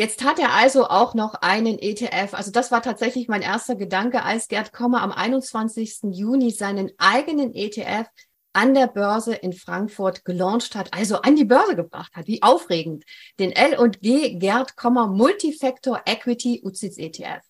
Jetzt 0.00 0.24
hat 0.24 0.38
er 0.38 0.54
also 0.54 0.86
auch 0.86 1.12
noch 1.12 1.34
einen 1.34 1.78
ETF. 1.78 2.32
Also 2.32 2.50
das 2.50 2.70
war 2.70 2.80
tatsächlich 2.80 3.28
mein 3.28 3.42
erster 3.42 3.76
Gedanke, 3.76 4.22
als 4.22 4.48
Gerd 4.48 4.72
Kommer 4.72 5.02
am 5.02 5.12
21. 5.12 6.04
Juni 6.04 6.52
seinen 6.52 6.90
eigenen 6.96 7.54
ETF 7.54 8.08
an 8.54 8.72
der 8.72 8.86
Börse 8.86 9.34
in 9.34 9.52
Frankfurt 9.52 10.24
gelauncht 10.24 10.74
hat, 10.74 10.94
also 10.94 11.16
an 11.16 11.36
die 11.36 11.44
Börse 11.44 11.76
gebracht 11.76 12.14
hat. 12.14 12.28
Wie 12.28 12.42
aufregend. 12.42 13.04
Den 13.38 13.52
L&G 13.52 14.36
Gerd 14.38 14.74
Kommer 14.74 15.06
Multifactor 15.06 16.00
Equity 16.06 16.62
UCITS 16.64 16.96
ETF. 16.96 17.42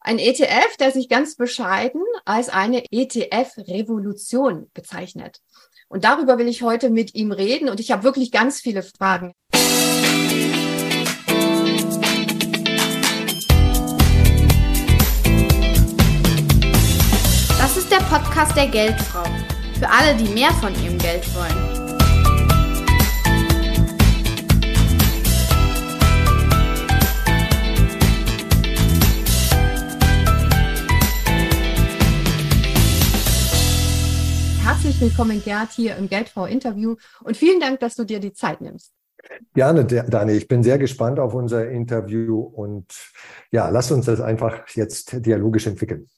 Ein 0.00 0.18
ETF, 0.18 0.78
der 0.78 0.92
sich 0.92 1.10
ganz 1.10 1.36
bescheiden 1.36 2.00
als 2.24 2.48
eine 2.48 2.84
ETF-Revolution 2.90 4.70
bezeichnet. 4.72 5.42
Und 5.88 6.04
darüber 6.04 6.38
will 6.38 6.48
ich 6.48 6.62
heute 6.62 6.88
mit 6.88 7.14
ihm 7.14 7.32
reden 7.32 7.68
und 7.68 7.80
ich 7.80 7.92
habe 7.92 8.02
wirklich 8.02 8.32
ganz 8.32 8.62
viele 8.62 8.82
Fragen. 8.82 9.34
Der 17.92 17.98
Podcast 18.04 18.56
der 18.56 18.68
Geldfrau. 18.68 19.24
Für 19.78 19.86
alle, 19.86 20.16
die 20.16 20.32
mehr 20.32 20.50
von 20.52 20.72
ihrem 20.82 20.96
Geld 20.96 21.26
wollen. 21.34 21.90
Herzlich 34.64 34.98
willkommen, 34.98 35.42
Gerd, 35.44 35.72
hier 35.72 35.96
im 35.96 36.08
Geldfrau-Interview 36.08 36.96
und 37.24 37.36
vielen 37.36 37.60
Dank, 37.60 37.80
dass 37.80 37.94
du 37.96 38.04
dir 38.04 38.20
die 38.20 38.32
Zeit 38.32 38.62
nimmst. 38.62 38.94
Gerne, 39.52 39.84
Dani. 39.84 40.32
Ich 40.32 40.48
bin 40.48 40.62
sehr 40.62 40.78
gespannt 40.78 41.20
auf 41.20 41.34
unser 41.34 41.68
Interview 41.68 42.40
und 42.40 42.86
ja, 43.50 43.68
lass 43.68 43.92
uns 43.92 44.06
das 44.06 44.22
einfach 44.22 44.66
jetzt 44.68 45.26
dialogisch 45.26 45.66
entwickeln. 45.66 46.08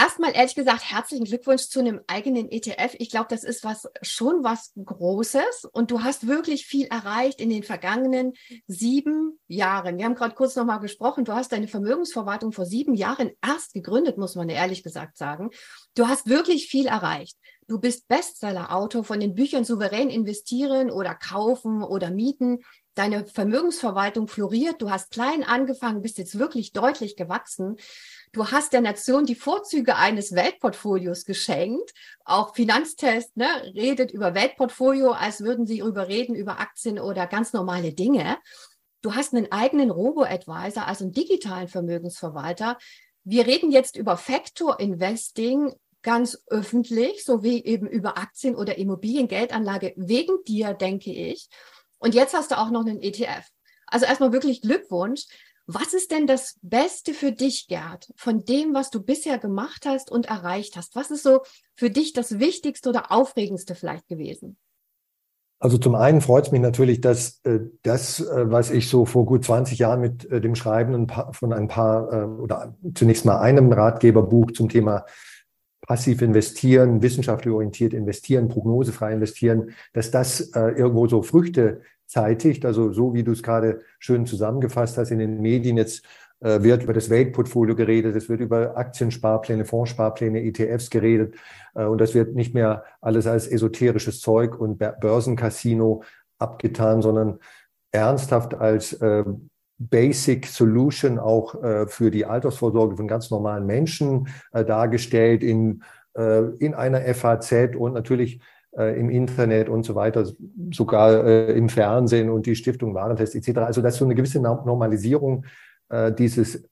Erstmal 0.00 0.34
ehrlich 0.34 0.54
gesagt, 0.54 0.90
herzlichen 0.90 1.24
Glückwunsch 1.24 1.68
zu 1.68 1.78
einem 1.78 2.00
eigenen 2.06 2.50
ETF. 2.50 2.94
Ich 2.98 3.10
glaube, 3.10 3.26
das 3.28 3.44
ist 3.44 3.64
was 3.64 3.86
schon 4.00 4.42
was 4.42 4.72
Großes 4.82 5.66
und 5.72 5.90
du 5.90 6.02
hast 6.02 6.26
wirklich 6.26 6.64
viel 6.64 6.86
erreicht 6.86 7.38
in 7.38 7.50
den 7.50 7.62
vergangenen 7.62 8.32
sieben 8.66 9.38
Jahren. 9.46 9.98
Wir 9.98 10.06
haben 10.06 10.14
gerade 10.14 10.34
kurz 10.34 10.56
nochmal 10.56 10.80
gesprochen. 10.80 11.26
Du 11.26 11.34
hast 11.34 11.52
deine 11.52 11.68
Vermögensverwaltung 11.68 12.52
vor 12.52 12.64
sieben 12.64 12.94
Jahren 12.94 13.32
erst 13.46 13.74
gegründet, 13.74 14.16
muss 14.16 14.36
man 14.36 14.48
ehrlich 14.48 14.82
gesagt 14.82 15.18
sagen. 15.18 15.50
Du 15.94 16.08
hast 16.08 16.26
wirklich 16.26 16.68
viel 16.68 16.86
erreicht. 16.86 17.36
Du 17.66 17.78
bist 17.78 18.08
Bestseller-Autor 18.08 19.04
von 19.04 19.20
den 19.20 19.34
Büchern 19.34 19.64
Souverän 19.64 20.10
investieren 20.10 20.90
oder 20.90 21.14
kaufen 21.14 21.82
oder 21.82 22.10
mieten. 22.10 22.64
Deine 22.94 23.24
Vermögensverwaltung 23.26 24.26
floriert. 24.26 24.82
Du 24.82 24.90
hast 24.90 25.12
klein 25.12 25.44
angefangen, 25.44 26.02
bist 26.02 26.18
jetzt 26.18 26.38
wirklich 26.38 26.72
deutlich 26.72 27.16
gewachsen. 27.16 27.76
Du 28.32 28.50
hast 28.50 28.72
der 28.72 28.80
Nation 28.80 29.24
die 29.24 29.36
Vorzüge 29.36 29.96
eines 29.96 30.34
Weltportfolios 30.34 31.24
geschenkt. 31.24 31.92
Auch 32.24 32.54
Finanztest 32.54 33.36
ne, 33.36 33.46
redet 33.74 34.10
über 34.10 34.34
Weltportfolio, 34.34 35.12
als 35.12 35.40
würden 35.40 35.66
sie 35.66 35.78
darüber 35.78 36.08
reden, 36.08 36.34
über 36.34 36.58
Aktien 36.58 36.98
oder 36.98 37.26
ganz 37.26 37.52
normale 37.52 37.92
Dinge. 37.92 38.38
Du 39.02 39.14
hast 39.14 39.32
einen 39.32 39.50
eigenen 39.50 39.90
Robo-Advisor, 39.90 40.86
also 40.86 41.04
einen 41.04 41.12
digitalen 41.12 41.68
Vermögensverwalter. 41.68 42.76
Wir 43.24 43.46
reden 43.46 43.70
jetzt 43.70 43.96
über 43.96 44.16
Factor 44.16 44.78
Investing 44.80 45.72
ganz 46.02 46.42
öffentlich, 46.46 47.24
sowie 47.24 47.62
eben 47.64 47.86
über 47.86 48.18
Aktien 48.18 48.54
oder 48.54 48.78
Immobiliengeldanlage 48.78 49.92
wegen 49.96 50.42
dir, 50.46 50.74
denke 50.74 51.12
ich. 51.12 51.48
Und 51.98 52.14
jetzt 52.14 52.34
hast 52.34 52.50
du 52.50 52.58
auch 52.58 52.70
noch 52.70 52.86
einen 52.86 53.00
ETF. 53.00 53.46
Also 53.86 54.06
erstmal 54.06 54.32
wirklich 54.32 54.62
Glückwunsch. 54.62 55.26
Was 55.66 55.94
ist 55.94 56.10
denn 56.10 56.26
das 56.26 56.58
Beste 56.62 57.14
für 57.14 57.30
dich, 57.30 57.68
Gerd, 57.68 58.10
von 58.16 58.44
dem, 58.44 58.74
was 58.74 58.90
du 58.90 59.02
bisher 59.02 59.38
gemacht 59.38 59.86
hast 59.86 60.10
und 60.10 60.26
erreicht 60.26 60.76
hast? 60.76 60.96
Was 60.96 61.10
ist 61.10 61.22
so 61.22 61.42
für 61.76 61.90
dich 61.90 62.12
das 62.12 62.40
Wichtigste 62.40 62.88
oder 62.88 63.12
Aufregendste 63.12 63.74
vielleicht 63.74 64.08
gewesen? 64.08 64.56
Also 65.62 65.76
zum 65.76 65.94
einen 65.94 66.22
freut 66.22 66.46
es 66.46 66.52
mich 66.52 66.62
natürlich, 66.62 67.02
dass 67.02 67.40
äh, 67.44 67.60
das, 67.82 68.18
äh, 68.20 68.50
was 68.50 68.70
ich 68.70 68.88
so 68.88 69.04
vor 69.04 69.26
gut 69.26 69.44
20 69.44 69.78
Jahren 69.78 70.00
mit 70.00 70.24
äh, 70.30 70.40
dem 70.40 70.54
Schreiben 70.54 70.94
ein 70.94 71.06
paar, 71.06 71.34
von 71.34 71.52
ein 71.52 71.68
paar 71.68 72.10
äh, 72.12 72.24
oder 72.24 72.74
zunächst 72.94 73.26
mal 73.26 73.38
einem 73.40 73.70
Ratgeberbuch 73.70 74.52
zum 74.52 74.70
Thema 74.70 75.04
passiv 75.90 76.22
investieren, 76.22 77.02
wissenschaftlich 77.02 77.52
orientiert 77.52 77.94
investieren, 77.94 78.46
prognosefrei 78.46 79.12
investieren, 79.12 79.72
dass 79.92 80.12
das 80.12 80.40
äh, 80.54 80.68
irgendwo 80.68 81.08
so 81.08 81.20
Früchte 81.20 81.80
zeitigt. 82.06 82.64
Also 82.64 82.92
so 82.92 83.12
wie 83.12 83.24
du 83.24 83.32
es 83.32 83.42
gerade 83.42 83.80
schön 83.98 84.24
zusammengefasst 84.24 84.98
hast 84.98 85.10
in 85.10 85.18
den 85.18 85.40
Medien 85.40 85.76
jetzt 85.76 86.04
äh, 86.38 86.62
wird 86.62 86.84
über 86.84 86.92
das 86.92 87.10
Weltportfolio 87.10 87.74
geredet, 87.74 88.14
es 88.14 88.28
wird 88.28 88.40
über 88.40 88.76
Aktiensparpläne, 88.76 89.64
Fondssparpläne, 89.64 90.44
ETFs 90.44 90.90
geredet 90.90 91.34
äh, 91.74 91.82
und 91.82 92.00
das 92.00 92.14
wird 92.14 92.36
nicht 92.36 92.54
mehr 92.54 92.84
alles 93.00 93.26
als 93.26 93.48
esoterisches 93.48 94.20
Zeug 94.20 94.60
und 94.60 94.78
Börsencasino 94.78 96.04
abgetan, 96.38 97.02
sondern 97.02 97.40
ernsthaft 97.90 98.54
als 98.54 98.92
äh, 98.92 99.24
Basic 99.80 100.46
Solution 100.46 101.18
auch 101.18 101.62
äh, 101.62 101.86
für 101.86 102.10
die 102.10 102.26
Altersvorsorge 102.26 102.96
von 102.96 103.08
ganz 103.08 103.30
normalen 103.30 103.64
Menschen 103.64 104.28
äh, 104.52 104.64
dargestellt 104.64 105.42
in, 105.42 105.82
äh, 106.14 106.42
in 106.58 106.74
einer 106.74 107.00
FAZ 107.14 107.74
und 107.76 107.94
natürlich 107.94 108.40
äh, 108.76 109.00
im 109.00 109.08
Internet 109.08 109.70
und 109.70 109.84
so 109.84 109.94
weiter, 109.94 110.26
sogar 110.70 111.24
äh, 111.24 111.52
im 111.52 111.70
Fernsehen 111.70 112.28
und 112.28 112.44
die 112.44 112.56
Stiftung 112.56 112.94
Warentest 112.94 113.34
etc. 113.34 113.58
Also 113.58 113.80
das 113.80 113.94
ist 113.94 114.00
so 114.00 114.04
eine 114.04 114.14
gewisse 114.14 114.40
Normalisierung 114.40 115.46
äh, 115.88 116.12
dieses 116.12 116.62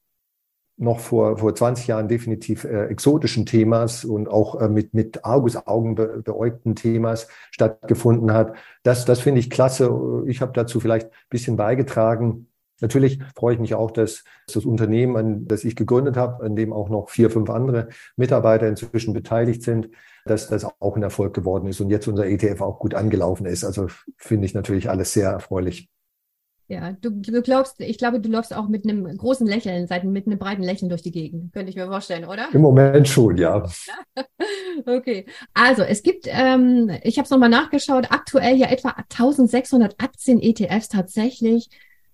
noch 0.77 0.99
vor, 0.99 1.37
vor 1.37 1.53
20 1.53 1.87
Jahren 1.87 2.07
definitiv 2.07 2.63
äh, 2.63 2.85
exotischen 2.85 3.45
Themas 3.45 4.05
und 4.05 4.29
auch 4.29 4.61
äh, 4.61 4.69
mit, 4.69 4.93
mit 4.93 5.25
Argusaugen 5.25 5.95
be, 5.95 6.21
beäugten 6.23 6.75
Themas 6.75 7.27
stattgefunden 7.51 8.33
hat. 8.33 8.55
Das, 8.83 9.03
das 9.03 9.19
finde 9.19 9.41
ich 9.41 9.49
klasse. 9.49 10.23
Ich 10.27 10.41
habe 10.41 10.53
dazu 10.53 10.79
vielleicht 10.79 11.07
ein 11.07 11.29
bisschen 11.29 11.57
beigetragen. 11.57 12.48
Natürlich 12.81 13.19
freue 13.35 13.55
ich 13.55 13.59
mich 13.59 13.75
auch, 13.75 13.91
dass 13.91 14.23
das 14.47 14.65
Unternehmen, 14.65 15.15
an 15.17 15.47
das 15.47 15.63
ich 15.63 15.75
gegründet 15.75 16.17
habe, 16.17 16.43
an 16.43 16.55
dem 16.55 16.73
auch 16.73 16.89
noch 16.89 17.09
vier, 17.09 17.29
fünf 17.29 17.49
andere 17.49 17.89
Mitarbeiter 18.15 18.67
inzwischen 18.67 19.13
beteiligt 19.13 19.63
sind, 19.63 19.89
dass 20.25 20.47
das 20.47 20.65
auch 20.79 20.95
ein 20.95 21.03
Erfolg 21.03 21.33
geworden 21.33 21.67
ist 21.67 21.81
und 21.81 21.89
jetzt 21.89 22.07
unser 22.07 22.27
ETF 22.27 22.61
auch 22.61 22.79
gut 22.79 22.93
angelaufen 22.93 23.45
ist. 23.45 23.63
Also 23.63 23.87
finde 24.17 24.45
ich 24.45 24.53
natürlich 24.53 24.89
alles 24.89 25.13
sehr 25.13 25.29
erfreulich. 25.29 25.89
Ja, 26.69 26.91
du, 27.01 27.09
du 27.09 27.41
glaubst, 27.41 27.81
ich 27.81 27.97
glaube, 27.97 28.19
du 28.19 28.29
läufst 28.29 28.55
auch 28.55 28.69
mit 28.69 28.83
einem 28.83 29.17
großen 29.17 29.47
Lächeln, 29.47 29.87
mit 30.03 30.27
einem 30.27 30.37
breiten 30.37 30.61
Lächeln 30.61 30.89
durch 30.89 31.01
die 31.01 31.11
Gegend. 31.11 31.51
Könnte 31.51 31.71
ich 31.71 31.75
mir 31.75 31.87
vorstellen, 31.87 32.25
oder? 32.25 32.47
Im 32.53 32.61
Moment 32.61 33.07
schon, 33.07 33.37
ja. 33.37 33.67
okay. 34.85 35.25
Also, 35.55 35.81
es 35.81 36.03
gibt, 36.03 36.27
ähm, 36.27 36.91
ich 37.01 37.17
habe 37.17 37.25
es 37.25 37.31
nochmal 37.31 37.49
nachgeschaut, 37.49 38.11
aktuell 38.11 38.55
ja 38.55 38.67
etwa 38.67 38.89
1600 38.89 39.95
Aktien-ETFs 39.97 40.89
tatsächlich 40.89 41.69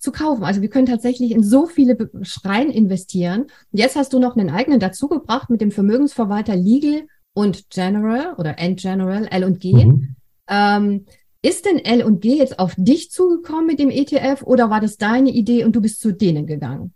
zu 0.05 0.13
kaufen. 0.13 0.45
Also 0.45 0.61
wir 0.61 0.69
können 0.69 0.85
tatsächlich 0.85 1.31
in 1.31 1.43
so 1.43 1.65
viele 1.65 2.09
Schreien 2.21 2.71
investieren. 2.71 3.41
Und 3.41 3.79
jetzt 3.79 3.97
hast 3.97 4.13
du 4.13 4.19
noch 4.19 4.37
einen 4.37 4.49
eigenen 4.49 4.79
dazugebracht 4.79 5.49
mit 5.49 5.59
dem 5.59 5.71
Vermögensverwalter 5.71 6.55
Legal 6.55 7.07
und 7.33 7.69
General 7.69 8.35
oder 8.37 8.57
End 8.57 8.79
General, 8.79 9.27
L&G. 9.29 9.73
Mhm. 9.73 10.15
Ähm, 10.47 11.05
ist 11.41 11.65
denn 11.65 11.79
L&G 11.79 12.37
jetzt 12.37 12.57
auf 12.57 12.73
dich 12.77 13.11
zugekommen 13.11 13.67
mit 13.67 13.79
dem 13.79 13.89
ETF 13.89 14.43
oder 14.43 14.69
war 14.69 14.79
das 14.79 14.97
deine 14.97 15.31
Idee 15.31 15.65
und 15.65 15.75
du 15.75 15.81
bist 15.81 15.99
zu 15.99 16.13
denen 16.13 16.47
gegangen? 16.47 16.93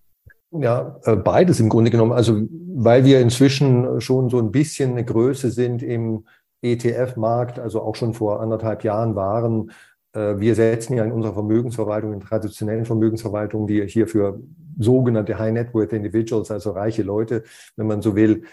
Ja, 0.52 1.00
äh, 1.04 1.16
beides 1.16 1.60
im 1.60 1.70
Grunde 1.70 1.92
genommen. 1.92 2.14
Also 2.14 2.42
weil 2.76 3.06
wir 3.06 3.20
inzwischen 3.20 4.02
schon 4.02 4.30
so 4.30 4.40
ein 4.40 4.52
bisschen 4.52 4.92
eine 4.92 5.04
Größe 5.04 5.52
sind 5.52 5.84
im 5.84 6.26
ETF-Markt, 6.62 7.60
also 7.60 7.82
auch 7.82 7.96
schon 7.96 8.14
vor 8.14 8.42
anderthalb 8.42 8.84
Jahren 8.84 9.16
waren. 9.16 9.72
Äh, 10.14 10.40
wir 10.40 10.56
setzen 10.56 10.96
ja 10.96 11.04
in 11.04 11.12
unserer 11.12 11.34
Vermögensverwaltung, 11.34 12.14
in 12.14 12.20
traditionellen 12.20 12.86
Vermögensverwaltung, 12.86 13.68
die 13.68 13.86
hier 13.88 14.08
für 14.08 14.40
sogenannte 14.78 15.38
High 15.38 15.54
Net 15.54 15.74
Worth 15.74 15.94
Individuals, 15.94 16.52
also 16.52 16.72
reiche 16.72 17.04
Leute, 17.04 17.44
wenn 17.76 17.88
man 17.88 18.02
so 18.02 18.16
will, 18.16 18.44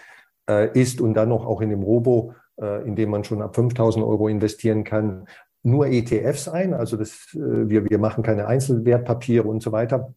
äh, 0.49 0.69
ist 0.79 1.01
und 1.01 1.13
dann 1.13 1.29
noch 1.29 1.45
auch 1.45 1.61
in 1.61 1.69
dem 1.69 1.83
Robo, 1.83 2.33
äh, 2.59 2.85
in 2.85 2.95
dem 2.95 3.09
man 3.09 3.23
schon 3.23 3.41
ab 3.41 3.55
5000 3.55 4.05
Euro 4.05 4.27
investieren 4.27 4.83
kann, 4.83 5.27
nur 5.63 5.87
ETFs 5.87 6.47
ein. 6.47 6.73
Also 6.73 6.95
das, 6.95 7.29
wir, 7.33 7.89
wir 7.89 7.97
machen 7.97 8.23
keine 8.23 8.47
Einzelwertpapiere 8.47 9.47
und 9.47 9.61
so 9.61 9.71
weiter. 9.73 10.13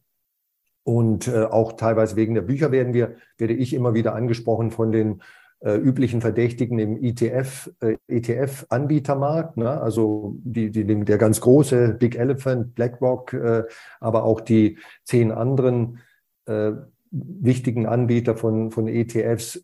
Und 0.83 1.29
auch 1.29 1.73
teilweise 1.73 2.15
wegen 2.15 2.35
der 2.35 2.41
Bücher 2.41 2.71
werden 2.71 2.93
wir, 2.93 3.15
werde 3.37 3.53
ich 3.53 3.73
immer 3.73 3.93
wieder 3.93 4.15
angesprochen 4.15 4.71
von 4.71 4.91
den 4.93 5.21
äh, 5.61 5.75
üblichen 5.75 6.21
Verdächtigen 6.21 6.79
im 6.79 7.03
ETF, 7.03 7.71
äh, 7.81 7.97
ETF-Anbietermarkt, 8.07 9.57
ne? 9.57 9.81
also 9.81 10.35
die, 10.43 10.71
die, 10.71 10.85
der 10.85 11.17
ganz 11.17 11.41
große 11.41 11.95
Big 11.99 12.15
Elephant, 12.15 12.75
BlackRock, 12.75 13.33
äh, 13.33 13.63
aber 13.99 14.23
auch 14.23 14.41
die 14.41 14.77
zehn 15.03 15.31
anderen 15.31 15.99
äh, 16.45 16.71
wichtigen 17.11 17.85
Anbieter 17.85 18.35
von, 18.35 18.71
von 18.71 18.87
ETFs 18.87 19.63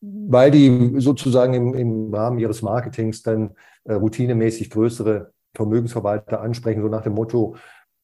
weil 0.00 0.50
die 0.50 1.00
sozusagen 1.00 1.54
im, 1.54 1.74
im 1.74 2.14
Rahmen 2.14 2.38
ihres 2.38 2.62
Marketings 2.62 3.22
dann 3.22 3.52
äh, 3.84 3.94
routinemäßig 3.94 4.70
größere 4.70 5.32
Vermögensverwalter 5.54 6.40
ansprechen, 6.40 6.82
so 6.82 6.88
nach 6.88 7.02
dem 7.02 7.14
Motto, 7.14 7.56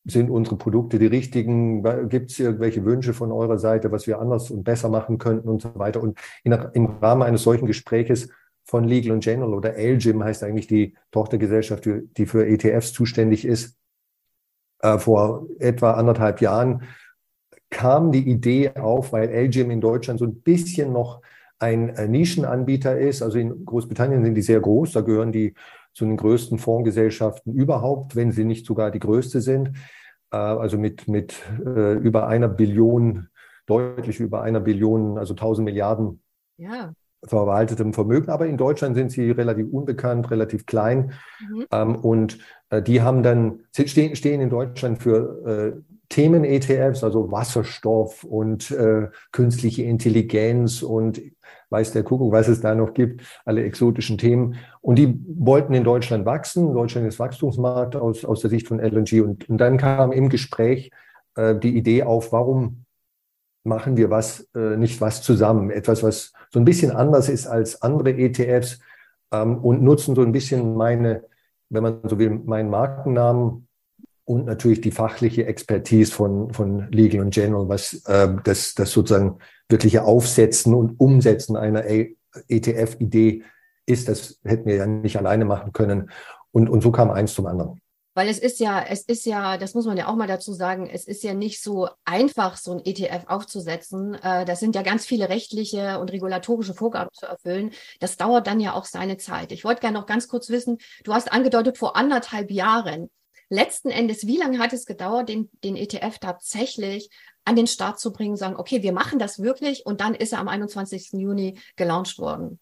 sind 0.04 0.30
unsere 0.30 0.56
Produkte 0.56 0.98
die 0.98 1.06
richtigen? 1.06 1.82
Gibt 2.08 2.30
es 2.30 2.38
irgendwelche 2.38 2.84
Wünsche 2.84 3.14
von 3.14 3.30
eurer 3.32 3.58
Seite, 3.58 3.92
was 3.92 4.06
wir 4.06 4.20
anders 4.20 4.50
und 4.50 4.64
besser 4.64 4.88
machen 4.88 5.18
könnten 5.18 5.48
und 5.48 5.62
so 5.62 5.74
weiter? 5.74 6.02
Und 6.02 6.18
in, 6.44 6.52
im 6.74 6.86
Rahmen 6.86 7.22
eines 7.22 7.42
solchen 7.42 7.66
Gespräches 7.66 8.30
von 8.64 8.84
Legal 8.84 9.12
and 9.12 9.24
General 9.24 9.54
oder 9.54 9.76
LGIM 9.76 10.22
heißt 10.22 10.44
eigentlich 10.44 10.66
die 10.66 10.94
Tochtergesellschaft, 11.10 11.86
die 11.86 12.26
für 12.26 12.46
ETFs 12.46 12.92
zuständig 12.92 13.44
ist, 13.44 13.76
äh, 14.80 14.98
vor 14.98 15.46
etwa 15.58 15.92
anderthalb 15.92 16.40
Jahren 16.40 16.82
kam 17.70 18.12
die 18.12 18.28
Idee 18.28 18.74
auf, 18.74 19.12
weil 19.12 19.30
LGIM 19.30 19.70
in 19.70 19.80
Deutschland 19.80 20.20
so 20.20 20.26
ein 20.26 20.42
bisschen 20.42 20.92
noch 20.92 21.22
ein 21.58 21.90
äh, 21.90 22.08
Nischenanbieter 22.08 22.98
ist. 22.98 23.22
Also 23.22 23.38
in 23.38 23.64
Großbritannien 23.64 24.24
sind 24.24 24.34
die 24.34 24.42
sehr 24.42 24.60
groß, 24.60 24.92
da 24.92 25.00
gehören 25.00 25.32
die 25.32 25.54
zu 25.94 26.04
den 26.04 26.16
größten 26.16 26.58
Fondsgesellschaften 26.58 27.52
überhaupt, 27.54 28.16
wenn 28.16 28.32
sie 28.32 28.44
nicht 28.44 28.66
sogar 28.66 28.90
die 28.90 28.98
größte 28.98 29.40
sind. 29.40 29.76
Äh, 30.32 30.36
also 30.36 30.78
mit, 30.78 31.08
mit 31.08 31.34
äh, 31.64 31.94
über 31.94 32.26
einer 32.26 32.48
Billion, 32.48 33.28
deutlich 33.66 34.20
über 34.20 34.42
einer 34.42 34.60
Billion, 34.60 35.18
also 35.18 35.34
1000 35.34 35.64
Milliarden 35.64 36.22
ja. 36.56 36.92
verwaltetem 37.24 37.92
Vermögen. 37.92 38.30
Aber 38.30 38.46
in 38.46 38.56
Deutschland 38.56 38.96
sind 38.96 39.12
sie 39.12 39.30
relativ 39.30 39.68
unbekannt, 39.70 40.30
relativ 40.30 40.66
klein. 40.66 41.12
Mhm. 41.40 41.66
Ähm, 41.70 41.96
und 41.96 42.38
die 42.86 43.02
haben 43.02 43.22
dann, 43.22 43.64
stehen, 43.70 44.16
stehen 44.16 44.40
in 44.40 44.48
Deutschland 44.48 45.02
für 45.02 45.84
Themen-ETFs, 46.12 47.02
also 47.02 47.32
Wasserstoff 47.32 48.22
und 48.22 48.70
äh, 48.70 49.08
künstliche 49.32 49.84
Intelligenz 49.84 50.82
und 50.82 51.22
weiß 51.70 51.92
der 51.92 52.02
Kuckuck, 52.02 52.32
was 52.32 52.48
es 52.48 52.60
da 52.60 52.74
noch 52.74 52.92
gibt, 52.92 53.22
alle 53.46 53.64
exotischen 53.64 54.18
Themen. 54.18 54.56
Und 54.82 54.96
die 54.96 55.18
wollten 55.26 55.72
in 55.72 55.84
Deutschland 55.84 56.26
wachsen. 56.26 56.74
Deutschland 56.74 57.08
ist 57.08 57.18
Wachstumsmarkt 57.18 57.96
aus, 57.96 58.26
aus 58.26 58.42
der 58.42 58.50
Sicht 58.50 58.68
von 58.68 58.78
LNG. 58.78 59.22
Und, 59.22 59.48
und 59.48 59.56
dann 59.56 59.78
kam 59.78 60.12
im 60.12 60.28
Gespräch 60.28 60.90
äh, 61.34 61.54
die 61.56 61.78
Idee 61.78 62.02
auf, 62.02 62.30
warum 62.30 62.84
machen 63.64 63.96
wir 63.96 64.10
was, 64.10 64.50
äh, 64.54 64.76
nicht 64.76 65.00
was 65.00 65.22
zusammen? 65.22 65.70
Etwas, 65.70 66.02
was 66.02 66.34
so 66.50 66.58
ein 66.58 66.66
bisschen 66.66 66.90
anders 66.90 67.30
ist 67.30 67.46
als 67.46 67.80
andere 67.80 68.10
ETFs 68.18 68.80
ähm, 69.32 69.56
und 69.64 69.82
nutzen 69.82 70.14
so 70.14 70.20
ein 70.20 70.32
bisschen 70.32 70.74
meine, 70.74 71.24
wenn 71.70 71.82
man 71.82 72.00
so 72.04 72.18
will, 72.18 72.28
meinen 72.44 72.68
Markennamen 72.68 73.66
und 74.24 74.46
natürlich 74.46 74.80
die 74.80 74.92
fachliche 74.92 75.46
Expertise 75.46 76.12
von, 76.12 76.52
von 76.52 76.90
Legal 76.92 77.20
und 77.20 77.34
General, 77.34 77.68
was 77.68 78.04
äh, 78.06 78.28
das, 78.44 78.74
das 78.74 78.92
sozusagen 78.92 79.38
wirkliche 79.68 80.04
Aufsetzen 80.04 80.74
und 80.74 81.00
Umsetzen 81.00 81.56
einer 81.56 81.84
ETF-Idee 82.48 83.42
ist. 83.86 84.08
Das 84.08 84.38
hätten 84.44 84.66
wir 84.66 84.76
ja 84.76 84.86
nicht 84.86 85.16
alleine 85.16 85.44
machen 85.44 85.72
können. 85.72 86.10
Und, 86.52 86.68
und 86.68 86.82
so 86.82 86.92
kam 86.92 87.10
eins 87.10 87.34
zum 87.34 87.46
anderen. 87.46 87.80
Weil 88.14 88.28
es 88.28 88.38
ist 88.38 88.60
ja, 88.60 88.84
es 88.86 89.02
ist 89.02 89.24
ja, 89.24 89.56
das 89.56 89.72
muss 89.72 89.86
man 89.86 89.96
ja 89.96 90.06
auch 90.06 90.16
mal 90.16 90.26
dazu 90.26 90.52
sagen, 90.52 90.86
es 90.86 91.06
ist 91.06 91.22
ja 91.22 91.32
nicht 91.32 91.62
so 91.62 91.88
einfach, 92.04 92.58
so 92.58 92.72
ein 92.72 92.84
ETF 92.84 93.24
aufzusetzen. 93.26 94.14
Äh, 94.22 94.44
das 94.44 94.60
sind 94.60 94.74
ja 94.74 94.82
ganz 94.82 95.06
viele 95.06 95.30
rechtliche 95.30 95.98
und 95.98 96.12
regulatorische 96.12 96.74
Vorgaben 96.74 97.10
zu 97.14 97.24
erfüllen. 97.24 97.70
Das 98.00 98.18
dauert 98.18 98.46
dann 98.46 98.60
ja 98.60 98.74
auch 98.74 98.84
seine 98.84 99.16
Zeit. 99.16 99.50
Ich 99.50 99.64
wollte 99.64 99.80
gerne 99.80 99.98
noch 99.98 100.06
ganz 100.06 100.28
kurz 100.28 100.50
wissen, 100.50 100.76
du 101.04 101.14
hast 101.14 101.32
angedeutet, 101.32 101.78
vor 101.78 101.96
anderthalb 101.96 102.50
Jahren 102.50 103.08
letzten 103.52 103.90
Endes, 103.90 104.26
wie 104.26 104.38
lange 104.38 104.58
hat 104.58 104.72
es 104.72 104.86
gedauert, 104.86 105.28
den, 105.28 105.50
den 105.62 105.76
ETF 105.76 106.18
tatsächlich 106.18 107.10
an 107.44 107.56
den 107.56 107.66
Start 107.66 108.00
zu 108.00 108.12
bringen, 108.12 108.36
sagen, 108.36 108.56
okay, 108.56 108.82
wir 108.82 108.92
machen 108.92 109.18
das 109.18 109.42
wirklich 109.42 109.84
und 109.84 110.00
dann 110.00 110.14
ist 110.14 110.32
er 110.32 110.38
am 110.38 110.48
21. 110.48 111.12
Juni 111.12 111.58
gelauncht 111.76 112.18
worden? 112.18 112.58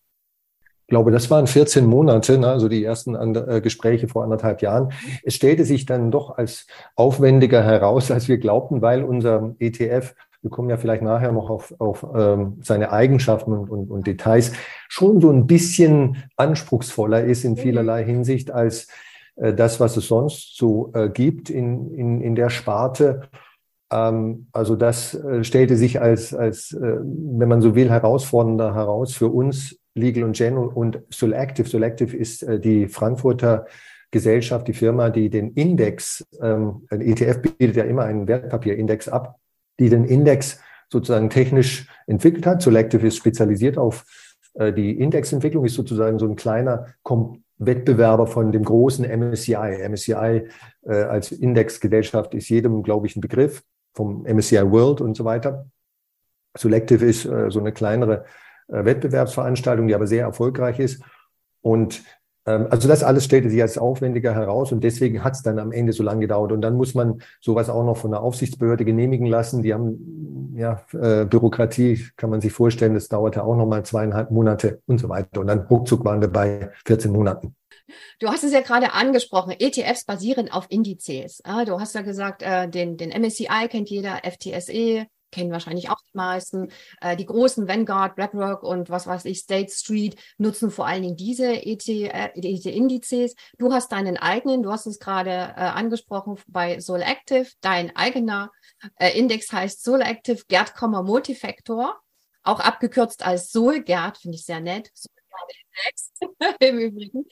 Ich 0.87 0.93
glaube, 0.93 1.13
das 1.13 1.31
waren 1.31 1.47
14 1.47 1.87
Monate, 1.87 2.37
ne, 2.37 2.49
also 2.49 2.69
die 2.69 2.83
ersten 2.83 3.15
äh, 3.15 3.61
Gespräche 3.61 4.09
vor 4.09 4.25
anderthalb 4.25 4.61
Jahren. 4.61 4.93
Es 5.23 5.37
stellte 5.37 5.65
sich 5.65 5.87
dann 5.87 6.11
doch 6.11 6.37
als 6.37 6.67
aufwendiger 6.97 7.63
heraus, 7.63 8.11
als 8.11 8.27
wir 8.27 8.39
glaubten, 8.39 8.83
weil 8.83 9.05
unser 9.05 9.55
ETF 9.61 10.15
wir 10.43 10.51
kommen 10.51 10.71
ja 10.71 10.79
vielleicht 10.79 11.03
nachher 11.03 11.33
noch 11.33 11.51
auf, 11.51 11.75
auf 11.79 12.07
ähm, 12.15 12.59
seine 12.63 12.93
Eigenschaften 12.93 13.53
und, 13.53 13.69
und, 13.69 13.91
und 13.91 14.07
Details, 14.07 14.53
schon 14.89 15.21
so 15.21 15.31
ein 15.31 15.47
bisschen 15.47 16.25
anspruchsvoller 16.37 17.25
ist 17.25 17.45
in 17.45 17.53
mhm. 17.53 17.57
vielerlei 17.59 18.05
Hinsicht 18.05 18.51
als 18.51 18.89
das, 19.41 19.81
was 19.81 19.97
es 19.97 20.09
sonst 20.09 20.57
so 20.57 20.93
äh, 20.95 21.09
gibt 21.09 21.49
in, 21.49 21.95
in, 21.95 22.21
in 22.21 22.35
der 22.35 22.51
Sparte. 22.51 23.23
Ähm, 23.91 24.49
also 24.53 24.77
das 24.77 25.15
äh, 25.15 25.45
stellte 25.45 25.77
sich 25.77 26.01
als, 26.01 26.35
als 26.35 26.77
wenn 26.79 27.49
man 27.49 27.63
so 27.63 27.75
will, 27.75 27.91
herausfordernder 27.91 28.75
heraus 28.75 29.15
für 29.15 29.29
uns, 29.29 29.79
Legal 29.95 30.25
und 30.25 30.37
General 30.37 30.69
und 30.69 31.01
Selective. 31.11 31.69
Selective 31.69 32.17
ist 32.17 32.47
die 32.63 32.87
Frankfurter 32.87 33.67
Gesellschaft, 34.13 34.69
die 34.69 34.73
Firma, 34.73 35.11
die 35.11 35.31
den 35.31 35.53
Index, 35.55 36.25
ähm, 36.41 36.87
ein 36.91 37.01
ETF 37.01 37.43
bietet 37.43 37.77
ja 37.77 37.85
immer 37.85 38.05
einen 38.05 38.29
Wertpapierindex 38.29 39.09
ab, 39.09 39.37
die 39.79 39.89
den 39.89 40.05
Index 40.05 40.61
sozusagen 40.89 41.31
technisch 41.31 41.89
entwickelt 42.07 42.47
hat. 42.47 42.63
Selective 42.63 43.07
ist 43.07 43.17
spezialisiert 43.17 43.79
auf 43.79 44.05
die 44.53 44.99
Indexentwicklung, 44.99 45.65
ist 45.65 45.75
sozusagen 45.75 46.19
so 46.19 46.27
ein 46.27 46.35
kleiner 46.35 46.87
Wettbewerber 47.61 48.27
von 48.27 48.53
dem 48.53 48.65
großen 48.65 49.05
MSCI. 49.05 49.87
MSCI 49.89 50.49
äh, 50.83 51.03
als 51.03 51.31
Indexgesellschaft 51.31 52.35
ist 52.35 52.49
jedem, 52.49 52.83
glaube 52.83 53.07
ich, 53.07 53.17
ein 53.17 53.21
Begriff 53.21 53.63
vom 53.95 54.23
MSCI 54.23 54.71
World 54.71 55.01
und 55.01 55.17
so 55.17 55.25
weiter. 55.25 55.67
Selective 56.57 57.05
ist 57.05 57.27
äh, 57.27 57.51
so 57.51 57.61
eine 57.61 57.73
kleinere 57.73 58.25
äh, 58.69 58.85
Wettbewerbsveranstaltung, 58.85 59.87
die 59.87 59.95
aber 59.95 60.07
sehr 60.07 60.25
erfolgreich 60.25 60.79
ist. 60.79 61.03
Und 61.61 62.03
also 62.71 62.89
das 62.89 63.03
alles 63.03 63.25
stellte 63.25 63.51
sich 63.51 63.61
als 63.61 63.79
aufwendiger 63.79 64.35
heraus 64.35 64.73
und 64.73 64.83
deswegen 64.85 65.25
hat 65.25 65.35
es 65.35 65.43
dann 65.43 65.59
am 65.59 65.73
Ende 65.73 65.93
so 65.93 66.03
lange 66.03 66.21
gedauert. 66.21 66.53
Und 66.53 66.61
dann 66.61 66.75
muss 66.77 66.95
man 66.95 67.23
sowas 67.41 67.69
auch 67.71 67.85
noch 67.85 67.97
von 67.97 68.11
der 68.11 68.23
Aufsichtsbehörde 68.23 68.85
genehmigen 68.85 69.27
lassen. 69.27 69.63
Die 69.63 69.75
haben 69.75 70.55
ja 70.57 70.85
äh, 70.93 71.25
Bürokratie, 71.25 72.07
kann 72.17 72.31
man 72.31 72.41
sich 72.41 72.53
vorstellen, 72.53 72.95
das 72.95 73.09
dauerte 73.09 73.45
auch 73.45 73.57
noch 73.57 73.67
mal 73.67 73.85
zweieinhalb 73.85 74.31
Monate 74.31 74.81
und 74.87 74.99
so 74.99 75.09
weiter. 75.09 75.41
Und 75.41 75.47
dann 75.47 75.61
ruckzuck 75.61 76.05
waren 76.05 76.21
wir 76.21 76.29
bei 76.29 76.71
14 76.87 77.13
Monaten. 77.13 77.55
Du 78.21 78.29
hast 78.29 78.45
es 78.45 78.53
ja 78.53 78.61
gerade 78.61 78.93
angesprochen, 78.93 79.55
ETFs 79.59 80.05
basieren 80.05 80.51
auf 80.51 80.67
Indizes. 80.69 81.43
Du 81.67 81.81
hast 81.81 81.95
ja 81.95 82.03
gesagt, 82.03 82.43
äh, 82.43 82.69
den, 82.69 82.97
den 82.97 83.11
MSCI 83.11 83.69
kennt 83.69 83.91
jeder, 83.91 84.21
FTSE, 84.25 85.07
kennen 85.31 85.53
wahrscheinlich 85.53 85.91
auch 85.91 86.01
die 86.03 86.17
meisten. 86.17 86.69
Äh, 87.01 87.17
die 87.17 87.27
großen 87.27 87.69
Vanguard, 87.69 88.17
BlackRock 88.17 88.63
und 88.63 88.91
was 88.91 89.07
weiß 89.07 89.25
ich, 89.27 89.41
State 89.41 89.71
Street 89.71 90.17
nutzen 90.39 90.71
vor 90.71 90.87
allen 90.87 91.03
Dingen 91.03 91.17
diese, 91.17 91.65
ET, 91.65 91.89
äh, 91.89 92.31
Indizes. 92.35 93.35
Du 93.59 93.73
hast 93.73 93.93
deinen 93.93 94.17
eigenen, 94.17 94.63
du 94.63 94.71
hast 94.71 94.87
es 94.87 94.99
gerade 94.99 95.31
äh, 95.31 95.61
angesprochen 95.61 96.39
bei 96.47 96.81
Solactive. 96.81 97.49
Dein 97.61 97.95
eigener 97.97 98.51
äh, 98.97 99.17
Index 99.19 99.53
heißt 99.53 99.83
Solactive 99.83 100.43
Gerd, 100.49 100.75
Multifactor, 100.81 102.01
auch 102.43 102.61
abgekürzt 102.61 103.25
als 103.25 103.51
SolGerd, 103.53 104.19
finde 104.19 104.37
ich 104.37 104.45
sehr 104.45 104.61
nett. 104.61 104.91
Im 106.61 106.79
Übrigen. 106.79 107.27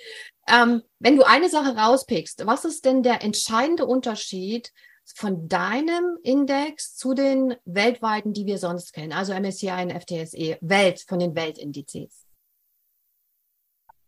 Ähm, 0.49 0.83
wenn 0.99 1.17
du 1.17 1.27
eine 1.27 1.49
Sache 1.49 1.77
rauspickst, 1.77 2.47
was 2.47 2.65
ist 2.65 2.85
denn 2.85 3.03
der 3.03 3.23
entscheidende 3.23 3.87
Unterschied 3.87 4.73
von 5.17 5.49
deinem 5.49 6.19
Index 6.23 6.95
zu 6.97 7.15
den 7.15 7.55
weltweiten, 7.65 8.33
die 8.33 8.47
wir 8.47 8.59
sonst 8.59 8.93
kennen, 8.93 9.13
also 9.13 9.33
MSCI 9.33 9.85
und 9.85 9.93
FTSE, 9.93 10.59
Welt, 10.61 11.05
von 11.07 11.19
den 11.19 11.35
Weltindizes? 11.35 12.25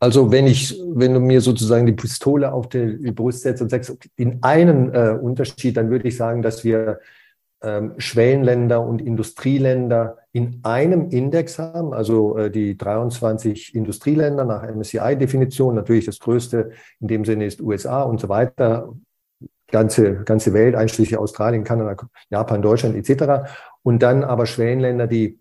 Also 0.03 0.31
wenn 0.33 0.47
ich, 0.47 0.81
wenn 0.95 1.13
du 1.13 1.21
mir 1.21 1.43
sozusagen 1.43 1.85
die 1.85 1.93
Pistole 1.93 2.53
auf 2.53 2.71
die, 2.71 3.13
Brust 3.13 3.43
setzt 3.43 3.61
und 3.61 3.71
sagst, 3.71 3.97
den 4.19 4.43
einen 4.43 4.95
äh, 4.95 5.19
Unterschied, 5.21 5.77
dann 5.77 5.91
würde 5.91 6.09
ich 6.09 6.17
sagen, 6.17 6.41
dass 6.41 6.65
wir 6.65 7.01
ähm, 7.63 7.93
Schwellenländer 7.99 8.81
und 8.81 9.03
Industrieländer 9.03 10.17
in 10.33 10.61
einem 10.63 11.11
Index 11.11 11.59
haben, 11.59 11.93
also 11.93 12.39
äh, 12.39 12.51
die 12.51 12.79
23 12.79 13.75
Industrieländer 13.75 14.47
nach 14.47 14.63
MSCI-Definition. 14.63 15.75
Natürlich 15.75 16.07
das 16.07 16.19
größte 16.19 16.71
in 17.01 17.09
dem 17.09 17.27
Sinne 17.27 17.45
ist 17.45 17.61
USA 17.61 18.03
und 18.03 18.21
so 18.21 18.31
weiter 18.31 18.95
ganze, 19.71 20.25
ganze 20.25 20.53
Welt, 20.53 20.75
einschließlich 20.75 21.19
Australien, 21.19 21.65
Kanada, 21.65 21.97
Japan, 22.29 22.63
Deutschland 22.63 22.97
etc. 22.97 23.51
Und 23.83 24.03
dann 24.03 24.25
aber 24.25 24.47
Schwellenländer, 24.47 25.07
die 25.07 25.41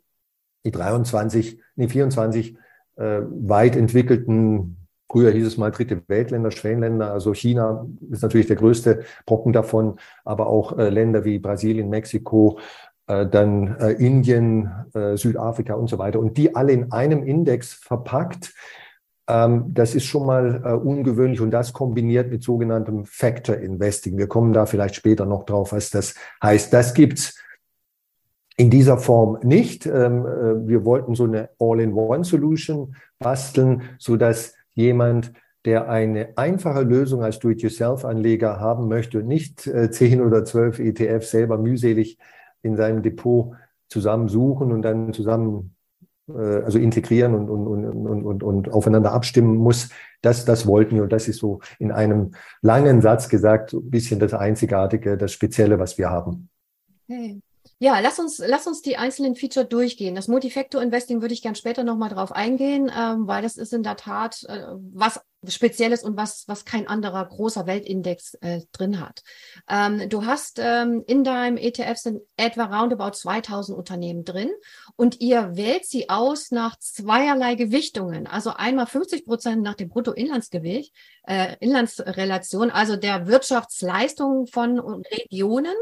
die 0.66 0.72
23, 0.72 1.60
nee, 1.76 1.88
24 1.88 2.58
äh, 2.98 3.22
weit 3.24 3.76
entwickelten, 3.76 4.88
früher 5.10 5.32
hieß 5.32 5.48
es 5.48 5.58
mal 5.58 5.72
dritte 5.72 6.02
Weltländer, 6.08 6.52
Schwellenländer, 6.52 7.12
also 7.12 7.34
China 7.34 7.86
ist 8.12 8.22
natürlich 8.22 8.48
der 8.48 8.58
größte 8.58 9.04
Brocken 9.26 9.54
davon, 9.54 10.00
aber 10.26 10.48
auch 10.48 10.78
äh, 10.78 10.90
Länder 10.90 11.26
wie 11.26 11.40
Brasilien, 11.40 11.90
Mexiko, 11.90 12.60
äh, 13.08 13.26
dann 13.26 13.78
äh, 13.80 13.92
Indien, 13.94 14.70
äh, 14.94 15.18
Südafrika 15.18 15.74
und 15.74 15.90
so 15.90 15.98
weiter. 15.98 16.20
Und 16.20 16.38
die 16.38 16.56
alle 16.56 16.74
in 16.74 16.92
einem 16.92 17.24
Index 17.24 17.74
verpackt, 17.74 18.54
das 19.30 19.94
ist 19.94 20.06
schon 20.06 20.26
mal 20.26 20.64
äh, 20.66 20.74
ungewöhnlich 20.74 21.40
und 21.40 21.52
das 21.52 21.72
kombiniert 21.72 22.32
mit 22.32 22.42
sogenanntem 22.42 23.06
Factor 23.06 23.58
Investing. 23.58 24.18
Wir 24.18 24.28
kommen 24.28 24.54
da 24.54 24.66
vielleicht 24.66 24.96
später 24.96 25.26
noch 25.26 25.46
drauf, 25.46 25.72
was 25.72 25.92
das 25.92 26.16
heißt. 26.42 26.74
Das 26.74 26.94
gibt's 26.96 27.40
in 28.58 28.70
dieser 28.70 28.98
Form 28.98 29.38
nicht. 29.44 29.86
Ähm, 29.86 30.26
äh, 30.26 30.68
wir 30.68 30.84
wollten 30.84 31.14
so 31.14 31.26
eine 31.26 31.50
All-in-One-Solution 31.60 32.96
basteln, 33.20 33.84
so 34.00 34.18
dass 34.18 34.56
jemand 34.74 35.32
der 35.66 35.90
eine 35.90 36.38
einfache 36.38 36.82
Lösung 36.82 37.22
als 37.22 37.38
Do-it-yourself-Anleger 37.40 38.60
haben 38.60 38.88
möchte 38.88 39.20
und 39.20 39.28
nicht 39.28 39.68
äh, 39.68 39.92
10 39.92 40.22
oder 40.22 40.44
12 40.44 40.80
ETFs 40.80 41.32
selber 41.32 41.58
mühselig 41.58 42.18
in 42.64 42.76
seinem 42.76 43.04
Depot 43.04 43.54
zusammensuchen 43.90 44.72
und 44.72 44.82
dann 44.82 45.14
zusammen 45.14 45.76
also 46.36 46.80
integrieren 46.80 47.36
und, 47.36 47.50
und, 47.50 47.68
und, 47.68 48.24
und, 48.24 48.44
und 48.44 48.72
aufeinander 48.72 49.12
abstimmen 49.12 49.56
muss, 49.56 49.90
das, 50.22 50.46
das 50.46 50.68
wollten 50.68 50.96
wir. 50.96 51.04
Und 51.04 51.12
das 51.12 51.28
ist 51.28 51.40
so 51.40 51.60
in 51.80 51.92
einem 51.92 52.32
langen 52.62 53.02
Satz 53.02 53.30
gesagt, 53.30 53.74
ein 53.74 53.90
bisschen 53.90 54.20
das 54.20 54.34
Einzigartige, 54.34 55.18
das 55.18 55.32
Spezielle, 55.32 55.80
was 55.80 55.98
wir 55.98 56.10
haben. 56.10 56.50
Okay. 57.08 57.42
Ja, 57.82 58.00
lass 58.00 58.20
uns, 58.20 58.40
lass 58.46 58.68
uns 58.68 58.82
die 58.82 58.98
einzelnen 58.98 59.36
Feature 59.36 59.66
durchgehen. 59.66 60.14
Das 60.14 60.28
Multifactor 60.28 60.82
Investing 60.82 61.22
würde 61.22 61.34
ich 61.34 61.42
gern 61.42 61.56
später 61.56 61.86
nochmal 61.86 62.10
drauf 62.10 62.34
eingehen, 62.34 62.92
ähm, 62.94 63.26
weil 63.26 63.42
das 63.42 63.56
ist 63.56 63.74
in 63.74 63.84
der 63.84 63.96
Tat 63.96 64.44
äh, 64.50 64.64
was 64.94 65.22
Spezielles 65.48 66.04
und 66.04 66.18
was, 66.18 66.48
was 66.48 66.66
kein 66.66 66.88
anderer 66.88 67.26
großer 67.26 67.66
Weltindex 67.66 68.34
äh, 68.42 68.62
drin 68.74 69.00
hat. 69.00 69.24
Ähm, 69.70 70.10
du 70.10 70.26
hast 70.26 70.60
ähm, 70.62 71.04
in 71.08 71.24
deinem 71.24 71.56
ETF 71.58 71.98
sind 71.98 72.22
etwa 72.36 72.66
roundabout 72.66 73.12
2000 73.12 73.78
Unternehmen 73.78 74.26
drin 74.26 74.52
und 74.98 75.22
ihr 75.22 75.56
wählt 75.56 75.86
sie 75.86 76.10
aus 76.10 76.52
nach 76.52 76.78
zweierlei 76.78 77.56
Gewichtungen. 77.56 78.28
Also 78.28 78.52
einmal 78.52 78.86
50 78.86 79.26
Prozent 79.26 79.62
nach 79.62 79.76
dem 79.76 79.88
Bruttoinlandsgewicht, 79.88 80.94
äh, 81.24 81.56
Inlandsrelation, 81.62 82.70
also 82.70 82.98
der 82.98 83.28
Wirtschaftsleistung 83.28 84.48
von 84.48 84.80
Regionen 84.80 85.76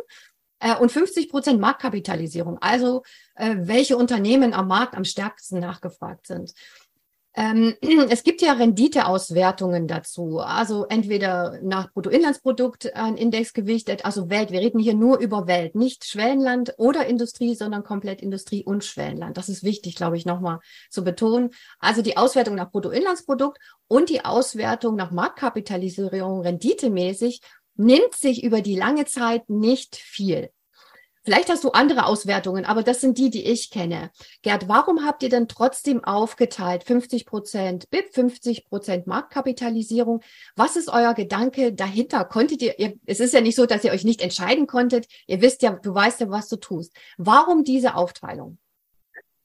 äh, 0.60 0.76
und 0.76 0.92
50 0.92 1.30
Prozent 1.30 1.60
Marktkapitalisierung, 1.60 2.58
also 2.60 3.04
äh, 3.36 3.56
welche 3.60 3.98
Unternehmen 3.98 4.54
am 4.54 4.68
Markt 4.68 4.96
am 4.96 5.04
stärksten 5.04 5.60
nachgefragt 5.60 6.28
sind. 6.28 6.54
Ähm, 7.38 7.76
es 8.10 8.24
gibt 8.24 8.42
ja 8.42 8.54
Renditeauswertungen 8.54 9.88
dazu, 9.88 10.40
also 10.40 10.86
entweder 10.90 11.60
nach 11.62 11.94
Bruttoinlandsprodukt 11.94 12.96
ein 12.96 13.16
Index 13.16 13.54
gewichtet, 13.54 14.06
also 14.06 14.30
Welt. 14.30 14.52
Wir 14.52 14.60
reden 14.60 14.80
hier 14.80 14.96
nur 14.96 15.20
über 15.20 15.46
Welt, 15.46 15.76
nicht 15.76 16.06
Schwellenland 16.06 16.74
oder 16.78 17.06
Industrie, 17.06 17.54
sondern 17.54 17.84
komplett 17.84 18.22
Industrie 18.22 18.66
und 18.66 18.84
Schwellenland. 18.84 19.38
Das 19.38 19.50
ist 19.50 19.64
wichtig, 19.64 19.96
glaube 19.96 20.18
ich, 20.18 20.26
nochmal 20.26 20.60
zu 20.90 21.04
betonen. 21.04 21.52
Also 21.80 22.02
die 22.02 22.18
Auswertung 22.18 22.56
nach 22.56 22.72
Bruttoinlandsprodukt 22.72 23.60
und 23.88 24.10
die 24.10 24.26
Auswertung 24.26 24.96
nach 24.96 25.12
Marktkapitalisierung 25.12 26.42
renditemäßig 26.42 27.42
nimmt 27.76 28.16
sich 28.16 28.44
über 28.44 28.62
die 28.62 28.76
lange 28.76 29.06
Zeit 29.06 29.48
nicht 29.48 29.96
viel. 29.96 30.50
Vielleicht 31.28 31.50
hast 31.50 31.66
du 31.66 31.72
andere 31.72 32.06
Auswertungen, 32.06 32.64
aber 32.64 32.84
das 32.84 33.02
sind 33.02 33.18
die, 33.18 33.30
die 33.30 33.44
ich 33.44 33.70
kenne. 33.70 34.12
Gerd, 34.44 34.70
warum 34.70 35.06
habt 35.06 35.24
ihr 35.24 35.28
denn 35.28 35.50
trotzdem 35.50 36.02
aufgeteilt 36.02 36.86
50 36.86 37.26
Prozent 37.26 37.90
BIP, 37.90 38.14
50 38.14 38.70
Prozent 38.70 39.08
Marktkapitalisierung? 39.08 40.22
Was 40.56 40.78
ist 40.78 40.88
euer 40.88 41.14
Gedanke 41.14 41.74
dahinter? 41.74 42.24
Konntet 42.24 42.62
ihr, 42.62 42.80
ihr, 42.80 42.94
es 43.06 43.20
ist 43.20 43.34
ja 43.34 43.42
nicht 43.42 43.58
so, 43.58 43.66
dass 43.66 43.84
ihr 43.84 43.92
euch 43.92 44.06
nicht 44.06 44.22
entscheiden 44.22 44.68
konntet. 44.68 45.08
Ihr 45.28 45.42
wisst 45.42 45.64
ja, 45.64 45.72
du 45.72 45.94
weißt 45.94 46.22
ja, 46.22 46.30
was 46.30 46.48
du 46.48 46.56
tust. 46.56 46.94
Warum 47.18 47.66
diese 47.66 47.96
Aufteilung? 47.96 48.58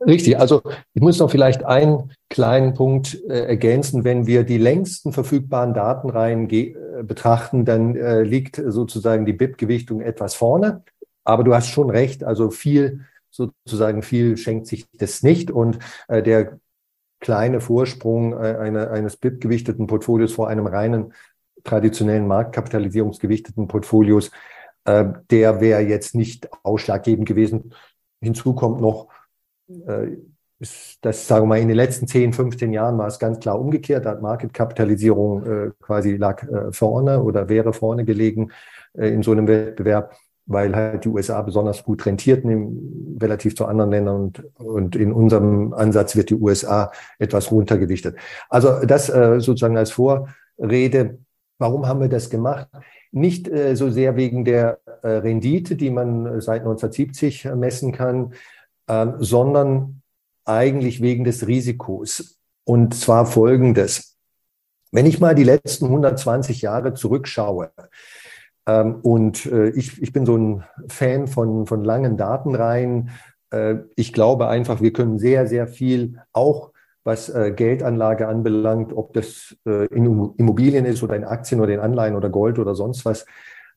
Richtig, 0.06 0.38
also 0.38 0.62
ich 0.94 1.02
muss 1.02 1.18
noch 1.18 1.32
vielleicht 1.32 1.64
einen 1.64 2.12
kleinen 2.30 2.74
Punkt 2.74 3.20
äh, 3.28 3.46
ergänzen. 3.46 4.04
Wenn 4.04 4.28
wir 4.28 4.44
die 4.44 4.58
längsten 4.58 5.12
verfügbaren 5.12 5.74
Datenreihen 5.74 6.48
äh, 6.48 6.76
betrachten, 7.02 7.64
dann 7.64 7.96
äh, 7.96 8.22
liegt 8.22 8.62
sozusagen 8.64 9.26
die 9.26 9.32
BIP-Gewichtung 9.32 10.00
etwas 10.00 10.36
vorne. 10.36 10.84
Aber 11.24 11.44
du 11.44 11.54
hast 11.54 11.68
schon 11.68 11.90
recht, 11.90 12.24
also 12.24 12.50
viel, 12.50 13.06
sozusagen 13.30 14.02
viel 14.02 14.36
schenkt 14.36 14.66
sich 14.66 14.86
das 14.92 15.22
nicht. 15.22 15.50
Und 15.50 15.78
äh, 16.08 16.22
der 16.22 16.58
kleine 17.20 17.60
Vorsprung 17.60 18.32
äh, 18.32 18.56
eine, 18.58 18.90
eines 18.90 19.16
BIP-gewichteten 19.16 19.86
Portfolios 19.86 20.32
vor 20.32 20.48
einem 20.48 20.66
reinen 20.66 21.14
traditionellen 21.64 22.26
Marktkapitalisierungsgewichteten 22.26 23.68
Portfolios, 23.68 24.30
äh, 24.84 25.04
der 25.30 25.60
wäre 25.60 25.80
jetzt 25.80 26.14
nicht 26.14 26.48
ausschlaggebend 26.64 27.26
gewesen. 27.26 27.72
Hinzu 28.20 28.54
kommt 28.54 28.80
noch, 28.80 29.08
äh, 29.86 30.16
das 31.00 31.26
sagen 31.26 31.44
wir 31.44 31.48
mal, 31.48 31.58
in 31.58 31.68
den 31.68 31.76
letzten 31.76 32.06
10, 32.06 32.32
15 32.32 32.72
Jahren 32.72 32.98
war 32.98 33.08
es 33.08 33.18
ganz 33.18 33.40
klar 33.40 33.58
umgekehrt. 33.58 34.04
Da 34.04 34.10
hat 34.10 34.22
Marketkapitalisierung 34.22 35.46
äh, 35.46 35.70
quasi 35.80 36.16
lag 36.16 36.42
äh, 36.44 36.72
vorne 36.72 37.22
oder 37.22 37.48
wäre 37.48 37.72
vorne 37.72 38.04
gelegen 38.04 38.52
äh, 38.94 39.08
in 39.08 39.22
so 39.22 39.32
einem 39.32 39.48
Wettbewerb, 39.48 40.16
weil 40.52 40.74
halt 40.74 41.04
die 41.04 41.08
USA 41.08 41.42
besonders 41.42 41.84
gut 41.84 42.04
rentiert 42.06 42.44
relativ 43.20 43.56
zu 43.56 43.66
anderen 43.66 43.90
Ländern 43.90 44.16
und, 44.22 44.44
und 44.58 44.96
in 44.96 45.12
unserem 45.12 45.72
Ansatz 45.72 46.16
wird 46.16 46.30
die 46.30 46.34
USA 46.34 46.92
etwas 47.18 47.50
runtergewichtet. 47.50 48.16
Also 48.48 48.84
das 48.84 49.08
äh, 49.08 49.40
sozusagen 49.40 49.76
als 49.76 49.92
Vorrede. 49.92 51.18
Warum 51.58 51.86
haben 51.86 52.00
wir 52.00 52.08
das 52.08 52.30
gemacht? 52.30 52.68
Nicht 53.12 53.48
äh, 53.48 53.76
so 53.76 53.90
sehr 53.90 54.16
wegen 54.16 54.44
der 54.44 54.80
äh, 55.02 55.08
Rendite, 55.08 55.76
die 55.76 55.90
man 55.90 56.40
seit 56.40 56.62
1970 56.62 57.44
messen 57.54 57.92
kann, 57.92 58.34
ähm, 58.88 59.14
sondern 59.18 60.02
eigentlich 60.44 61.00
wegen 61.00 61.24
des 61.24 61.46
Risikos. 61.46 62.38
Und 62.64 62.94
zwar 62.94 63.26
folgendes. 63.26 64.16
Wenn 64.92 65.06
ich 65.06 65.20
mal 65.20 65.34
die 65.34 65.44
letzten 65.44 65.86
120 65.86 66.62
Jahre 66.62 66.94
zurückschaue, 66.94 67.70
und 68.64 69.46
äh, 69.46 69.70
ich, 69.70 70.00
ich 70.00 70.12
bin 70.12 70.24
so 70.24 70.36
ein 70.36 70.64
Fan 70.88 71.26
von, 71.26 71.66
von 71.66 71.84
langen 71.84 72.16
Datenreihen, 72.16 73.10
äh, 73.50 73.76
ich 73.96 74.12
glaube 74.12 74.48
einfach, 74.48 74.80
wir 74.80 74.92
können 74.92 75.18
sehr, 75.18 75.46
sehr 75.46 75.66
viel 75.66 76.20
auch 76.32 76.72
was 77.04 77.28
äh, 77.28 77.52
Geldanlage 77.52 78.28
anbelangt, 78.28 78.92
ob 78.92 79.12
das 79.12 79.56
äh, 79.66 79.86
in 79.86 80.34
Immobilien 80.36 80.84
ist 80.84 81.02
oder 81.02 81.16
in 81.16 81.24
Aktien 81.24 81.60
oder 81.60 81.72
in 81.72 81.80
Anleihen 81.80 82.14
oder 82.14 82.30
Gold 82.30 82.58
oder 82.58 82.74
sonst 82.74 83.04
was, 83.04 83.26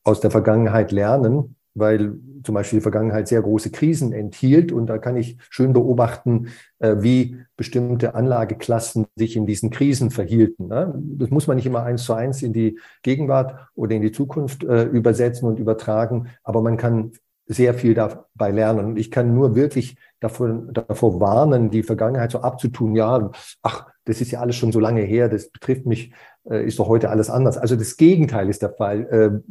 aus 0.04 0.20
der 0.20 0.30
Vergangenheit 0.30 0.92
lernen 0.92 1.55
weil 1.76 2.14
zum 2.42 2.54
Beispiel 2.54 2.78
die 2.78 2.82
Vergangenheit 2.82 3.28
sehr 3.28 3.42
große 3.42 3.70
Krisen 3.70 4.12
enthielt. 4.12 4.72
Und 4.72 4.86
da 4.86 4.98
kann 4.98 5.16
ich 5.16 5.36
schön 5.50 5.72
beobachten, 5.72 6.48
äh, 6.78 6.96
wie 6.98 7.38
bestimmte 7.56 8.14
Anlageklassen 8.14 9.06
sich 9.16 9.36
in 9.36 9.46
diesen 9.46 9.70
Krisen 9.70 10.10
verhielten. 10.10 10.68
Ne? 10.68 10.94
Das 11.18 11.30
muss 11.30 11.46
man 11.46 11.56
nicht 11.56 11.66
immer 11.66 11.82
eins 11.82 12.04
zu 12.04 12.14
eins 12.14 12.42
in 12.42 12.52
die 12.52 12.78
Gegenwart 13.02 13.68
oder 13.74 13.94
in 13.94 14.02
die 14.02 14.12
Zukunft 14.12 14.64
äh, 14.64 14.84
übersetzen 14.84 15.48
und 15.48 15.58
übertragen, 15.58 16.28
aber 16.42 16.62
man 16.62 16.76
kann 16.76 17.12
sehr 17.46 17.74
viel 17.74 17.94
dabei 17.94 18.50
lernen. 18.50 18.86
Und 18.86 18.98
ich 18.98 19.10
kann 19.10 19.34
nur 19.34 19.54
wirklich 19.54 19.96
davor, 20.18 20.48
davor 20.72 21.20
warnen, 21.20 21.70
die 21.70 21.82
Vergangenheit 21.82 22.32
so 22.32 22.40
abzutun. 22.40 22.96
Ja, 22.96 23.30
ach, 23.62 23.86
das 24.04 24.20
ist 24.20 24.30
ja 24.32 24.40
alles 24.40 24.56
schon 24.56 24.72
so 24.72 24.80
lange 24.80 25.02
her, 25.02 25.28
das 25.28 25.50
betrifft 25.50 25.86
mich, 25.86 26.12
äh, 26.48 26.66
ist 26.66 26.78
doch 26.78 26.88
heute 26.88 27.10
alles 27.10 27.30
anders. 27.30 27.56
Also 27.56 27.76
das 27.76 27.96
Gegenteil 27.96 28.48
ist 28.48 28.62
der 28.62 28.70
Fall 28.70 29.42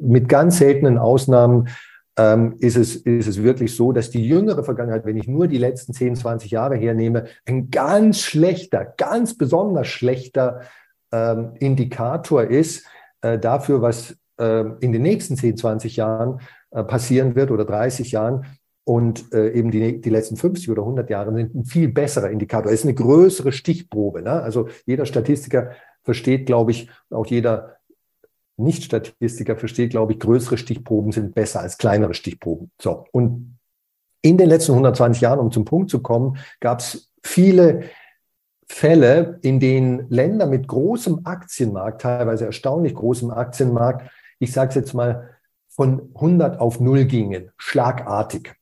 mit 0.00 0.28
ganz 0.28 0.58
seltenen 0.58 0.98
Ausnahmen 0.98 1.68
ähm, 2.18 2.56
ist, 2.58 2.76
es, 2.76 2.96
ist 2.96 3.26
es 3.26 3.42
wirklich 3.42 3.74
so, 3.74 3.92
dass 3.92 4.10
die 4.10 4.26
jüngere 4.26 4.64
Vergangenheit, 4.64 5.04
wenn 5.04 5.16
ich 5.16 5.28
nur 5.28 5.48
die 5.48 5.58
letzten 5.58 5.92
10, 5.92 6.16
20 6.16 6.50
Jahre 6.50 6.76
hernehme, 6.76 7.26
ein 7.44 7.70
ganz 7.70 8.20
schlechter, 8.20 8.94
ganz 8.96 9.36
besonders 9.36 9.88
schlechter 9.88 10.62
ähm, 11.12 11.52
Indikator 11.60 12.44
ist 12.44 12.86
äh, 13.20 13.38
dafür, 13.38 13.82
was 13.82 14.16
äh, 14.40 14.64
in 14.80 14.92
den 14.92 15.02
nächsten 15.02 15.36
10, 15.36 15.56
20 15.58 15.96
Jahren 15.96 16.40
äh, 16.70 16.82
passieren 16.84 17.34
wird 17.34 17.50
oder 17.50 17.64
30 17.64 18.12
Jahren. 18.12 18.46
Und 18.84 19.32
äh, 19.32 19.50
eben 19.50 19.72
die, 19.72 20.00
die 20.00 20.10
letzten 20.10 20.36
50 20.36 20.70
oder 20.70 20.82
100 20.82 21.10
Jahre 21.10 21.34
sind 21.34 21.54
ein 21.54 21.64
viel 21.64 21.88
besserer 21.88 22.30
Indikator. 22.30 22.70
Es 22.70 22.80
ist 22.80 22.86
eine 22.86 22.94
größere 22.94 23.50
Stichprobe. 23.50 24.22
Ne? 24.22 24.30
Also 24.30 24.68
jeder 24.86 25.06
Statistiker 25.06 25.72
versteht, 26.04 26.46
glaube 26.46 26.70
ich, 26.70 26.88
auch 27.10 27.26
jeder 27.26 27.75
nicht-Statistiker 28.56 29.56
versteht, 29.56 29.90
glaube 29.90 30.12
ich, 30.12 30.20
größere 30.20 30.58
Stichproben 30.58 31.12
sind 31.12 31.34
besser 31.34 31.60
als 31.60 31.78
kleinere 31.78 32.14
Stichproben. 32.14 32.70
So. 32.80 33.04
Und 33.12 33.58
in 34.22 34.38
den 34.38 34.48
letzten 34.48 34.72
120 34.72 35.20
Jahren, 35.20 35.38
um 35.38 35.52
zum 35.52 35.64
Punkt 35.64 35.90
zu 35.90 36.00
kommen, 36.02 36.38
gab 36.60 36.80
es 36.80 37.12
viele 37.22 37.84
Fälle, 38.68 39.38
in 39.42 39.60
denen 39.60 40.08
Länder 40.10 40.46
mit 40.46 40.66
großem 40.66 41.20
Aktienmarkt, 41.24 42.02
teilweise 42.02 42.46
erstaunlich 42.46 42.94
großem 42.94 43.30
Aktienmarkt, 43.30 44.10
ich 44.38 44.52
sage 44.52 44.70
es 44.70 44.74
jetzt 44.74 44.94
mal, 44.94 45.30
von 45.68 46.10
100 46.14 46.58
auf 46.58 46.80
0 46.80 47.04
gingen, 47.04 47.50
schlagartig. 47.58 48.54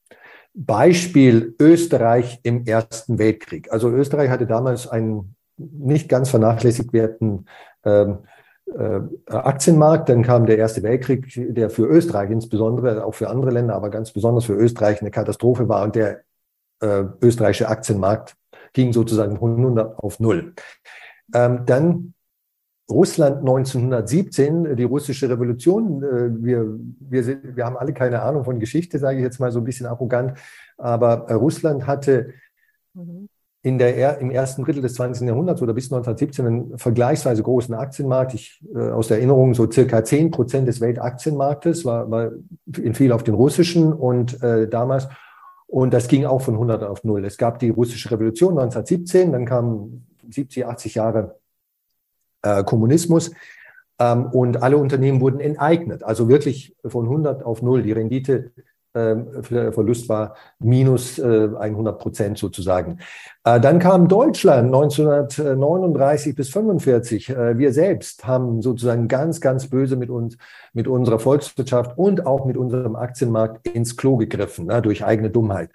Beispiel 0.52 1.54
Österreich 1.60 2.40
im 2.42 2.66
Ersten 2.66 3.18
Weltkrieg. 3.18 3.72
Also 3.72 3.90
Österreich 3.90 4.30
hatte 4.30 4.46
damals 4.46 4.86
einen 4.86 5.34
nicht 5.56 6.08
ganz 6.08 6.28
vernachlässigt 6.30 6.92
werten 6.92 7.46
ähm, 7.84 8.18
äh, 8.22 8.33
Aktienmarkt. 9.26 10.08
Dann 10.08 10.22
kam 10.22 10.46
der 10.46 10.58
Erste 10.58 10.82
Weltkrieg, 10.82 11.26
der 11.34 11.70
für 11.70 11.86
Österreich 11.86 12.30
insbesondere, 12.30 13.04
auch 13.04 13.14
für 13.14 13.28
andere 13.28 13.50
Länder, 13.50 13.74
aber 13.74 13.90
ganz 13.90 14.12
besonders 14.12 14.44
für 14.44 14.54
Österreich 14.54 15.00
eine 15.00 15.10
Katastrophe 15.10 15.68
war. 15.68 15.84
Und 15.84 15.94
der 15.94 16.22
äh, 16.80 17.04
österreichische 17.20 17.68
Aktienmarkt 17.68 18.36
ging 18.72 18.92
sozusagen 18.92 19.38
von 19.38 19.56
100 19.56 19.98
auf 19.98 20.20
0. 20.20 20.54
Ähm, 21.34 21.62
dann 21.66 22.14
Russland 22.90 23.38
1917, 23.38 24.76
die 24.76 24.84
russische 24.84 25.28
Revolution. 25.30 26.02
Äh, 26.02 26.44
wir, 26.44 26.78
wir, 27.00 27.24
sind, 27.24 27.56
wir 27.56 27.64
haben 27.64 27.76
alle 27.76 27.94
keine 27.94 28.22
Ahnung 28.22 28.44
von 28.44 28.58
Geschichte, 28.58 28.98
sage 28.98 29.18
ich 29.18 29.22
jetzt 29.22 29.40
mal 29.40 29.52
so 29.52 29.60
ein 29.60 29.64
bisschen 29.64 29.86
arrogant. 29.86 30.38
Aber 30.76 31.26
äh, 31.28 31.34
Russland 31.34 31.86
hatte 31.86 32.34
mhm 32.94 33.28
in 33.64 33.78
der, 33.78 34.18
im 34.18 34.30
ersten 34.30 34.62
Drittel 34.62 34.82
des 34.82 34.92
20. 34.92 35.26
Jahrhunderts 35.26 35.62
oder 35.62 35.72
bis 35.72 35.86
1917 35.86 36.46
einen 36.46 36.78
vergleichsweise 36.78 37.42
großen 37.42 37.74
Aktienmarkt. 37.74 38.34
Ich, 38.34 38.62
äh, 38.74 38.90
aus 38.90 39.08
der 39.08 39.16
Erinnerung 39.16 39.54
so 39.54 39.70
circa 39.70 40.04
10 40.04 40.30
Prozent 40.30 40.68
des 40.68 40.82
Weltaktienmarktes 40.82 41.86
war, 41.86 42.10
war 42.10 42.32
in 42.76 42.92
viel 42.94 43.10
auf 43.10 43.24
den 43.24 43.32
russischen 43.32 43.94
und 43.94 44.42
äh, 44.42 44.68
damals. 44.68 45.08
Und 45.66 45.94
das 45.94 46.08
ging 46.08 46.26
auch 46.26 46.42
von 46.42 46.54
100 46.54 46.84
auf 46.84 47.04
0. 47.04 47.24
Es 47.24 47.38
gab 47.38 47.58
die 47.58 47.70
russische 47.70 48.10
Revolution 48.10 48.50
1917, 48.50 49.32
dann 49.32 49.46
kamen 49.46 50.06
70, 50.28 50.66
80 50.66 50.94
Jahre 50.96 51.40
äh, 52.42 52.62
Kommunismus. 52.64 53.30
Ähm, 53.98 54.26
und 54.26 54.62
alle 54.62 54.76
Unternehmen 54.76 55.22
wurden 55.22 55.40
enteignet, 55.40 56.02
also 56.02 56.28
wirklich 56.28 56.76
von 56.84 57.06
100 57.06 57.42
auf 57.42 57.62
0. 57.62 57.82
Die 57.82 57.92
Rendite 57.92 58.52
Verlust 58.94 60.08
war 60.08 60.36
minus 60.60 61.20
100 61.20 61.94
äh, 61.94 61.98
Prozent 61.98 62.38
sozusagen. 62.38 62.98
Äh, 63.42 63.58
dann 63.58 63.80
kam 63.80 64.06
Deutschland 64.06 64.66
1939 64.66 66.36
bis 66.36 66.50
45. 66.50 67.30
Äh, 67.30 67.58
wir 67.58 67.72
selbst 67.72 68.24
haben 68.24 68.62
sozusagen 68.62 69.08
ganz, 69.08 69.40
ganz 69.40 69.68
böse 69.68 69.96
mit 69.96 70.10
uns, 70.10 70.36
mit 70.72 70.86
unserer 70.86 71.18
Volkswirtschaft 71.18 71.98
und 71.98 72.24
auch 72.24 72.44
mit 72.46 72.56
unserem 72.56 72.94
Aktienmarkt 72.94 73.66
ins 73.66 73.96
Klo 73.96 74.16
gegriffen, 74.16 74.66
ne, 74.66 74.80
durch 74.80 75.04
eigene 75.04 75.30
Dummheit. 75.30 75.70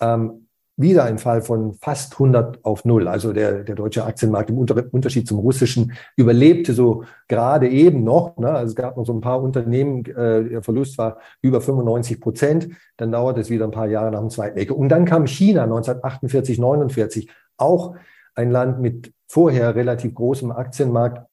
Ähm, 0.00 0.43
wieder 0.76 1.04
ein 1.04 1.18
Fall 1.18 1.40
von 1.40 1.74
fast 1.74 2.14
100 2.14 2.64
auf 2.64 2.84
Null. 2.84 3.06
Also 3.06 3.32
der, 3.32 3.62
der 3.62 3.76
deutsche 3.76 4.04
Aktienmarkt 4.04 4.50
im 4.50 4.58
Unter 4.58 4.84
Unterschied 4.90 5.28
zum 5.28 5.38
russischen 5.38 5.92
überlebte 6.16 6.72
so 6.72 7.04
gerade 7.28 7.68
eben 7.68 8.02
noch. 8.02 8.36
Ne? 8.38 8.50
Also 8.50 8.70
es 8.70 8.74
gab 8.74 8.96
noch 8.96 9.06
so 9.06 9.12
ein 9.12 9.20
paar 9.20 9.40
Unternehmen, 9.40 10.04
äh, 10.06 10.48
der 10.48 10.62
Verlust 10.62 10.98
war 10.98 11.18
über 11.42 11.60
95 11.60 12.20
Prozent. 12.20 12.68
Dann 12.96 13.12
dauert 13.12 13.38
es 13.38 13.50
wieder 13.50 13.64
ein 13.64 13.70
paar 13.70 13.86
Jahre 13.86 14.10
nach 14.10 14.20
dem 14.20 14.30
Zweiten 14.30 14.56
Weltkrieg. 14.56 14.76
Und 14.76 14.88
dann 14.88 15.04
kam 15.04 15.26
China 15.26 15.62
1948, 15.64 16.58
49, 16.58 17.30
auch 17.56 17.94
ein 18.34 18.50
Land 18.50 18.80
mit 18.80 19.12
vorher 19.28 19.76
relativ 19.76 20.14
großem 20.14 20.50
Aktienmarkt 20.50 21.24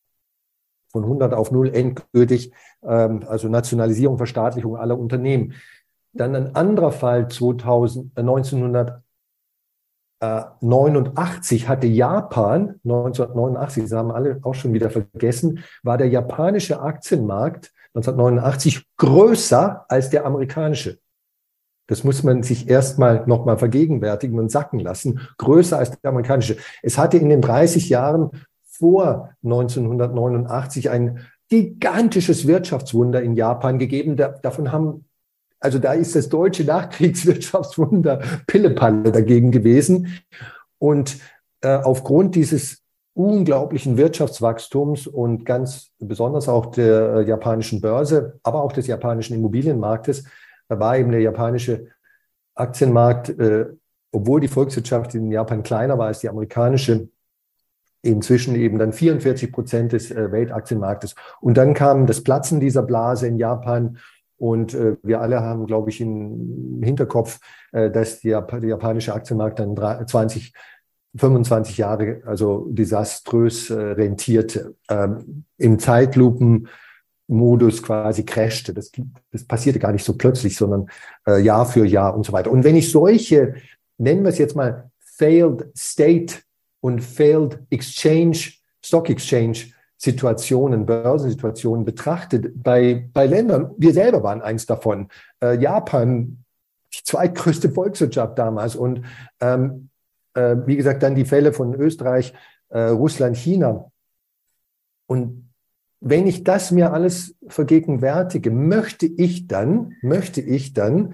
von 0.91 1.03
100 1.03 1.33
auf 1.33 1.51
Null 1.51 1.73
endgültig, 1.73 2.51
ähm, 2.83 3.23
also 3.27 3.47
Nationalisierung, 3.47 4.17
Verstaatlichung 4.17 4.75
aller 4.75 4.99
Unternehmen. 4.99 5.53
Dann 6.13 6.35
ein 6.35 6.55
anderer 6.55 6.91
Fall 6.91 7.27
2000, 7.29 8.17
äh, 8.17 8.21
1900 8.21 9.01
89 10.21 11.67
hatte 11.67 11.87
Japan, 11.87 12.79
1989, 12.83 13.83
das 13.83 13.93
haben 13.93 14.11
alle 14.11 14.39
auch 14.43 14.53
schon 14.53 14.73
wieder 14.73 14.91
vergessen, 14.91 15.63
war 15.81 15.97
der 15.97 16.09
japanische 16.09 16.79
Aktienmarkt 16.79 17.71
1989 17.95 18.85
größer 18.97 19.85
als 19.89 20.09
der 20.11 20.25
amerikanische. 20.25 20.99
Das 21.87 22.03
muss 22.03 22.23
man 22.23 22.43
sich 22.43 22.69
erstmal 22.69 23.25
nochmal 23.25 23.57
vergegenwärtigen 23.57 24.39
und 24.39 24.49
sacken 24.49 24.79
lassen. 24.79 25.19
Größer 25.37 25.77
als 25.77 25.99
der 25.99 26.11
amerikanische. 26.11 26.55
Es 26.83 26.97
hatte 26.97 27.17
in 27.17 27.29
den 27.29 27.41
30 27.41 27.89
Jahren 27.89 28.29
vor 28.63 29.31
1989 29.43 30.89
ein 30.89 31.19
gigantisches 31.49 32.47
Wirtschaftswunder 32.47 33.21
in 33.21 33.35
Japan 33.35 33.77
gegeben. 33.77 34.15
davon 34.15 34.71
haben 34.71 35.05
also 35.61 35.77
da 35.79 35.93
ist 35.93 36.15
das 36.15 36.27
deutsche 36.27 36.63
Nachkriegswirtschaftswunder 36.65 38.21
Pillepalle 38.47 39.11
dagegen 39.11 39.51
gewesen. 39.51 40.21
Und 40.79 41.19
äh, 41.61 41.75
aufgrund 41.75 42.35
dieses 42.35 42.81
unglaublichen 43.13 43.95
Wirtschaftswachstums 43.95 45.05
und 45.05 45.45
ganz 45.45 45.91
besonders 45.99 46.49
auch 46.49 46.67
der 46.67 47.13
äh, 47.13 47.27
japanischen 47.27 47.79
Börse, 47.79 48.39
aber 48.41 48.63
auch 48.63 48.71
des 48.71 48.87
japanischen 48.87 49.35
Immobilienmarktes, 49.35 50.25
da 50.67 50.79
war 50.79 50.97
eben 50.97 51.11
der 51.11 51.21
japanische 51.21 51.87
Aktienmarkt, 52.55 53.29
äh, 53.29 53.67
obwohl 54.11 54.39
die 54.39 54.47
Volkswirtschaft 54.47 55.13
in 55.13 55.31
Japan 55.31 55.61
kleiner 55.61 55.97
war 55.97 56.07
als 56.07 56.19
die 56.19 56.29
amerikanische, 56.29 57.09
inzwischen 58.01 58.55
eben 58.55 58.79
dann 58.79 58.93
44 58.93 59.51
Prozent 59.51 59.91
des 59.91 60.09
äh, 60.09 60.31
Weltaktienmarktes. 60.31 61.15
Und 61.39 61.55
dann 61.55 61.75
kam 61.75 62.07
das 62.07 62.23
Platzen 62.23 62.59
dieser 62.59 62.81
Blase 62.81 63.27
in 63.27 63.37
Japan 63.37 63.99
und 64.41 64.73
äh, 64.73 64.97
wir 65.03 65.21
alle 65.21 65.41
haben, 65.41 65.67
glaube 65.67 65.91
ich, 65.91 66.01
im 66.01 66.81
Hinterkopf, 66.83 67.39
äh, 67.73 67.91
dass 67.91 68.21
der, 68.21 68.41
der 68.41 68.69
japanische 68.69 69.13
Aktienmarkt 69.13 69.59
dann 69.59 69.75
20, 70.07 70.51
25 71.15 71.77
Jahre 71.77 72.23
also 72.25 72.65
desaströs 72.71 73.69
äh, 73.69 73.75
rentierte, 73.75 74.73
ähm, 74.89 75.43
im 75.59 75.77
Zeitlupenmodus 75.77 77.83
quasi 77.83 78.25
crashte. 78.25 78.73
Das, 78.73 78.91
das 79.31 79.43
passierte 79.43 79.77
gar 79.77 79.91
nicht 79.91 80.03
so 80.03 80.17
plötzlich, 80.17 80.57
sondern 80.57 80.87
äh, 81.27 81.39
Jahr 81.39 81.67
für 81.67 81.85
Jahr 81.85 82.15
und 82.15 82.25
so 82.25 82.33
weiter. 82.33 82.49
Und 82.49 82.63
wenn 82.63 82.75
ich 82.75 82.89
solche, 82.89 83.53
nennen 83.99 84.23
wir 84.23 84.29
es 84.29 84.39
jetzt 84.39 84.55
mal, 84.55 84.89
failed 84.97 85.67
state 85.77 86.37
und 86.79 86.99
failed 86.99 87.59
exchange, 87.69 88.53
stock 88.83 89.07
exchange 89.07 89.65
Situationen, 90.01 90.87
Börsensituationen 90.87 91.85
betrachtet, 91.85 92.63
bei, 92.63 93.07
bei 93.13 93.27
Ländern, 93.27 93.69
wir 93.77 93.93
selber 93.93 94.23
waren 94.23 94.41
eins 94.41 94.65
davon, 94.65 95.09
äh, 95.43 95.59
Japan, 95.61 96.43
die 96.91 97.03
zweitgrößte 97.03 97.69
Volkswirtschaft 97.69 98.39
damals. 98.39 98.75
Und 98.75 99.05
ähm, 99.39 99.89
äh, 100.33 100.55
wie 100.65 100.75
gesagt 100.75 101.03
dann 101.03 101.13
die 101.13 101.25
Fälle 101.25 101.53
von 101.53 101.75
Österreich, 101.75 102.33
äh, 102.69 102.79
Russland, 102.79 103.37
China. 103.37 103.91
Und 105.05 105.51
wenn 105.99 106.25
ich 106.25 106.43
das 106.43 106.71
mir 106.71 106.93
alles 106.93 107.35
vergegenwärtige, 107.47 108.49
möchte 108.49 109.05
ich 109.05 109.47
dann, 109.47 109.93
möchte 110.01 110.41
ich 110.41 110.73
dann 110.73 111.13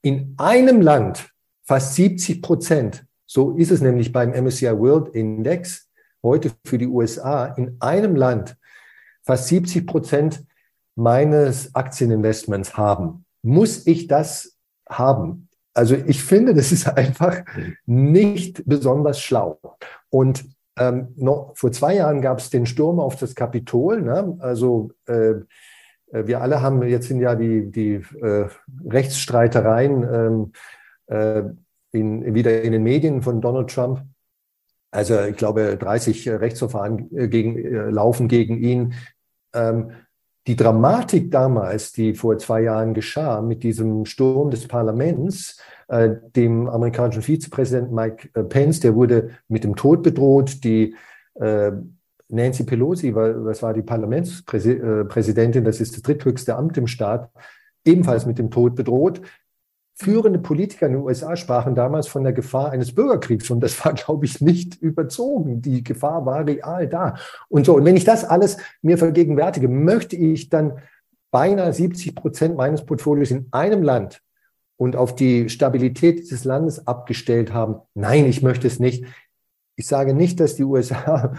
in 0.00 0.36
einem 0.38 0.80
Land 0.80 1.28
fast 1.64 1.96
70 1.96 2.40
Prozent, 2.40 3.04
so 3.26 3.54
ist 3.56 3.70
es 3.70 3.82
nämlich 3.82 4.10
beim 4.10 4.30
MSCI 4.30 4.78
World 4.78 5.14
Index, 5.14 5.90
heute 6.22 6.52
für 6.64 6.78
die 6.78 6.86
USA 6.86 7.46
in 7.46 7.76
einem 7.80 8.16
Land 8.16 8.56
fast 9.22 9.48
70 9.48 9.86
Prozent 9.86 10.44
meines 10.94 11.74
Aktieninvestments 11.74 12.76
haben. 12.76 13.24
Muss 13.42 13.86
ich 13.86 14.06
das 14.06 14.56
haben? 14.88 15.48
Also 15.74 15.94
ich 15.94 16.22
finde, 16.22 16.54
das 16.54 16.70
ist 16.70 16.86
einfach 16.86 17.42
nicht 17.86 18.62
besonders 18.66 19.20
schlau. 19.20 19.58
Und 20.10 20.44
ähm, 20.78 21.08
noch 21.16 21.52
vor 21.54 21.72
zwei 21.72 21.96
Jahren 21.96 22.20
gab 22.20 22.38
es 22.38 22.50
den 22.50 22.66
Sturm 22.66 23.00
auf 23.00 23.16
das 23.16 23.34
Kapitol. 23.34 24.02
Ne? 24.02 24.36
Also 24.40 24.90
äh, 25.06 25.34
äh, 26.12 26.26
wir 26.26 26.40
alle 26.40 26.62
haben 26.62 26.82
jetzt 26.82 27.08
sind 27.08 27.20
ja 27.20 27.34
die, 27.34 27.70
die 27.70 28.02
äh, 28.20 28.48
Rechtsstreitereien 28.88 30.02
ähm, 30.02 30.52
äh, 31.06 31.42
in, 31.92 32.34
wieder 32.34 32.62
in 32.62 32.72
den 32.72 32.82
Medien 32.82 33.22
von 33.22 33.40
Donald 33.40 33.70
Trump 33.70 34.02
also 34.92 35.18
ich 35.22 35.36
glaube, 35.36 35.76
30 35.76 36.28
Rechtsverfahren 36.28 37.10
äh, 37.16 37.26
gegen, 37.26 37.56
äh, 37.56 37.90
laufen 37.90 38.28
gegen 38.28 38.58
ihn. 38.58 38.94
Ähm, 39.54 39.92
die 40.46 40.56
Dramatik 40.56 41.30
damals, 41.30 41.92
die 41.92 42.14
vor 42.14 42.36
zwei 42.38 42.62
Jahren 42.62 42.94
geschah 42.94 43.40
mit 43.40 43.62
diesem 43.62 44.04
Sturm 44.04 44.50
des 44.50 44.68
Parlaments, 44.68 45.58
äh, 45.88 46.10
dem 46.36 46.68
amerikanischen 46.68 47.22
Vizepräsidenten 47.22 47.94
Mike 47.94 48.28
äh, 48.34 48.44
Pence, 48.44 48.80
der 48.80 48.94
wurde 48.94 49.30
mit 49.48 49.64
dem 49.64 49.76
Tod 49.76 50.02
bedroht. 50.02 50.62
Die 50.64 50.94
äh, 51.36 51.72
Nancy 52.28 52.64
Pelosi, 52.64 53.14
was 53.14 53.62
war 53.62 53.74
die 53.74 53.82
Parlamentspräsidentin, 53.82 55.64
das 55.64 55.80
ist 55.80 55.94
das 55.94 56.02
dritthöchste 56.02 56.56
Amt 56.56 56.76
im 56.78 56.86
Staat, 56.86 57.30
ebenfalls 57.84 58.26
mit 58.26 58.38
dem 58.38 58.50
Tod 58.50 58.74
bedroht. 58.74 59.20
Führende 59.94 60.38
Politiker 60.38 60.86
in 60.86 60.92
den 60.92 61.02
USA 61.02 61.36
sprachen 61.36 61.74
damals 61.74 62.08
von 62.08 62.24
der 62.24 62.32
Gefahr 62.32 62.70
eines 62.70 62.94
Bürgerkriegs 62.94 63.50
und 63.50 63.60
das 63.60 63.84
war, 63.84 63.92
glaube 63.94 64.24
ich, 64.24 64.40
nicht 64.40 64.80
überzogen. 64.80 65.62
Die 65.62 65.84
Gefahr 65.84 66.24
war 66.26 66.46
real 66.46 66.88
da. 66.88 67.16
Und 67.48 67.66
so, 67.66 67.76
und 67.76 67.84
wenn 67.84 67.96
ich 67.96 68.04
das 68.04 68.24
alles 68.24 68.56
mir 68.80 68.98
vergegenwärtige, 68.98 69.68
möchte 69.68 70.16
ich 70.16 70.48
dann 70.48 70.78
beinahe 71.30 71.72
70 71.72 72.14
Prozent 72.14 72.56
meines 72.56 72.84
Portfolios 72.84 73.30
in 73.30 73.48
einem 73.52 73.82
Land 73.82 74.22
und 74.76 74.96
auf 74.96 75.14
die 75.14 75.48
Stabilität 75.48 76.20
dieses 76.20 76.44
Landes 76.44 76.86
abgestellt 76.86 77.52
haben. 77.52 77.76
Nein, 77.94 78.26
ich 78.26 78.42
möchte 78.42 78.66
es 78.66 78.78
nicht. 78.78 79.04
Ich 79.76 79.86
sage 79.86 80.14
nicht, 80.14 80.40
dass 80.40 80.56
die 80.56 80.64
USA 80.64 81.34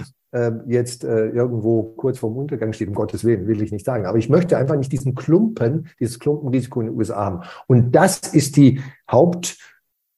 jetzt 0.68 1.04
äh, 1.04 1.28
irgendwo 1.28 1.84
kurz 1.84 2.18
vorm 2.18 2.36
Untergang 2.38 2.74
steht, 2.74 2.88
um 2.88 2.96
Gottes 2.96 3.24
Willen, 3.24 3.48
will 3.48 3.62
ich 3.62 3.72
nicht 3.72 3.86
sagen. 3.86 4.06
Aber 4.06 4.18
ich 4.18 4.30
möchte 4.30 4.58
einfach 4.58 4.76
nicht 4.76 4.92
diesen 4.92 5.16
Klumpen, 5.16 5.88
dieses 6.00 6.20
Klumpenrisiko 6.20 6.82
in 6.82 6.88
den 6.88 6.98
USA 6.98 7.26
haben. 7.26 7.42
Und 7.68 7.92
das 7.92 8.20
ist 8.20 8.58
die 8.58 8.82
Haupt, 9.10 9.58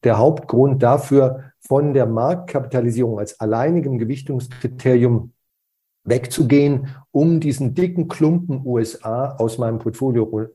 der 0.04 0.18
Hauptgrund 0.18 0.82
dafür, 0.82 1.52
von 1.60 1.94
der 1.94 2.06
Marktkapitalisierung 2.06 3.20
als 3.20 3.40
alleinigem 3.40 3.98
Gewichtungskriterium 3.98 5.34
wegzugehen, 6.06 6.96
um 7.12 7.40
diesen 7.40 7.74
dicken 7.74 8.08
Klumpen 8.08 8.62
USA 8.64 9.36
aus 9.36 9.58
meinem 9.58 9.80
Portfolio 9.80 10.48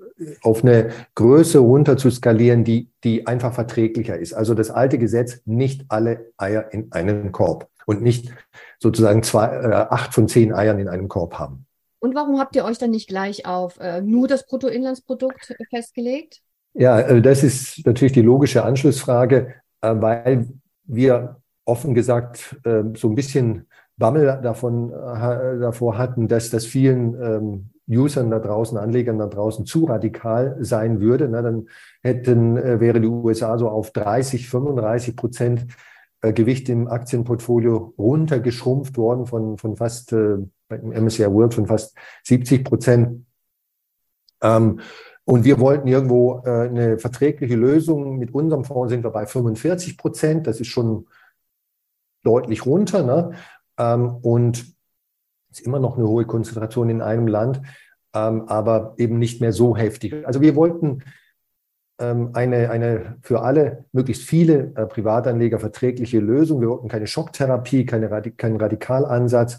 auf 0.43 0.63
eine 0.63 0.91
Größe 1.17 1.59
runter 1.59 1.97
zu 1.97 2.11
skalieren, 2.11 2.65
die, 2.65 2.91
die 3.05 3.27
einfach 3.27 3.53
verträglicher 3.53 4.17
ist. 4.17 4.33
Also 4.33 4.55
das 4.55 4.71
alte 4.71 4.99
Gesetz, 4.99 5.43
nicht 5.45 5.85
alle 5.89 6.33
Eier 6.37 6.73
in 6.73 6.93
einen 6.93 7.33
Korb 7.33 7.70
und 7.87 8.03
nicht 8.03 8.33
sozusagen 8.79 9.23
zwei, 9.23 9.47
äh, 9.47 9.73
acht 9.73 10.15
von 10.15 10.29
zehn 10.29 10.53
Eiern 10.53 10.79
in 10.79 10.89
einem 10.89 11.09
Korb 11.09 11.39
haben. 11.39 11.67
Und 12.01 12.15
warum 12.15 12.39
habt 12.39 12.57
ihr 12.57 12.65
euch 12.65 12.79
dann 12.79 12.91
nicht 12.91 13.09
gleich 13.09 13.47
auf 13.47 13.79
äh, 13.79 14.01
nur 14.01 14.27
das 14.27 14.47
Bruttoinlandsprodukt 14.47 15.55
festgelegt? 15.69 16.41
Ja, 16.73 17.01
äh, 17.01 17.21
das 17.21 17.43
ist 17.43 17.87
natürlich 17.87 18.13
die 18.13 18.23
logische 18.23 18.65
Anschlussfrage, 18.65 19.55
äh, 19.83 19.95
weil 19.95 20.49
wir 20.85 21.37
offen 21.65 21.95
gesagt 21.95 22.57
äh, 22.65 22.83
so 22.97 23.09
ein 23.09 23.15
bisschen 23.15 23.67
Bammel 23.97 24.41
davon, 24.43 24.91
äh, 24.93 25.59
davor 25.61 25.99
hatten, 25.99 26.27
dass 26.27 26.49
das 26.49 26.65
vielen 26.65 27.23
ähm, 27.23 27.71
Usern 27.87 28.31
da 28.31 28.39
draußen, 28.39 28.79
Anlegern 28.79 29.19
da 29.19 29.27
draußen 29.27 29.67
zu 29.67 29.85
radikal 29.85 30.57
sein 30.61 31.01
würde. 31.01 31.29
Na, 31.29 31.43
dann 31.43 31.69
hätten, 32.03 32.57
äh, 32.57 32.81
wäre 32.81 33.01
die 33.01 33.09
USA 33.09 33.59
so 33.59 33.69
auf 33.69 33.91
30, 33.91 34.49
35 34.49 35.17
Prozent 35.17 35.61
äh, 35.61 35.90
Gewicht 36.21 36.69
im 36.69 36.89
Aktienportfolio 36.89 37.95
runtergeschrumpft 37.99 38.97
worden 38.97 39.27
von, 39.27 39.57
von 39.59 39.77
fast, 39.77 40.13
äh, 40.13 40.37
beim 40.69 40.93
MSCI 40.93 41.31
World 41.33 41.55
von 41.55 41.67
fast 41.67 41.97
70 42.25 42.65
Prozent. 42.65 43.27
Ähm, 44.43 44.81
und 45.25 45.45
wir 45.45 45.61
wollten 45.61 45.89
irgendwo 45.89 46.43
äh, 46.45 46.69
eine 46.69 46.99
verträgliche 46.99 47.57
Lösung. 47.57 48.19
Mit 48.19 48.35
unserem 48.35 48.65
Fonds 48.65 48.91
sind 48.91 49.05
wir 49.05 49.11
bei 49.11 49.27
45 49.27 49.97
Prozent. 49.97 50.47
Das 50.47 50.61
ist 50.61 50.69
schon 50.69 51.07
deutlich 52.23 52.67
runter. 52.67 53.03
Ne? 53.03 53.33
Ähm, 53.79 54.17
und 54.23 54.75
ist 55.51 55.61
immer 55.61 55.79
noch 55.79 55.97
eine 55.97 56.07
hohe 56.07 56.27
Konzentration 56.27 56.91
in 56.91 57.03
einem 57.03 57.27
Land, 57.27 57.61
ähm, 58.15 58.49
aber 58.49 58.95
eben 58.99 59.19
nicht 59.19 59.41
mehr 59.41 59.53
so 59.53 59.77
heftig. 59.77 60.27
Also 60.27 60.41
wir 60.41 60.55
wollten 60.57 61.03
eine, 62.05 62.71
eine 62.71 63.17
für 63.23 63.43
alle, 63.43 63.85
möglichst 63.93 64.23
viele 64.23 64.73
äh, 64.75 64.87
Privatanleger 64.87 65.59
verträgliche 65.59 66.19
Lösung. 66.19 66.61
Wir 66.61 66.69
wollten 66.69 66.89
keine 66.89 67.07
Schocktherapie, 67.07 67.85
keine, 67.87 68.09
keinen 68.33 68.57
Radikalansatz. 68.57 69.59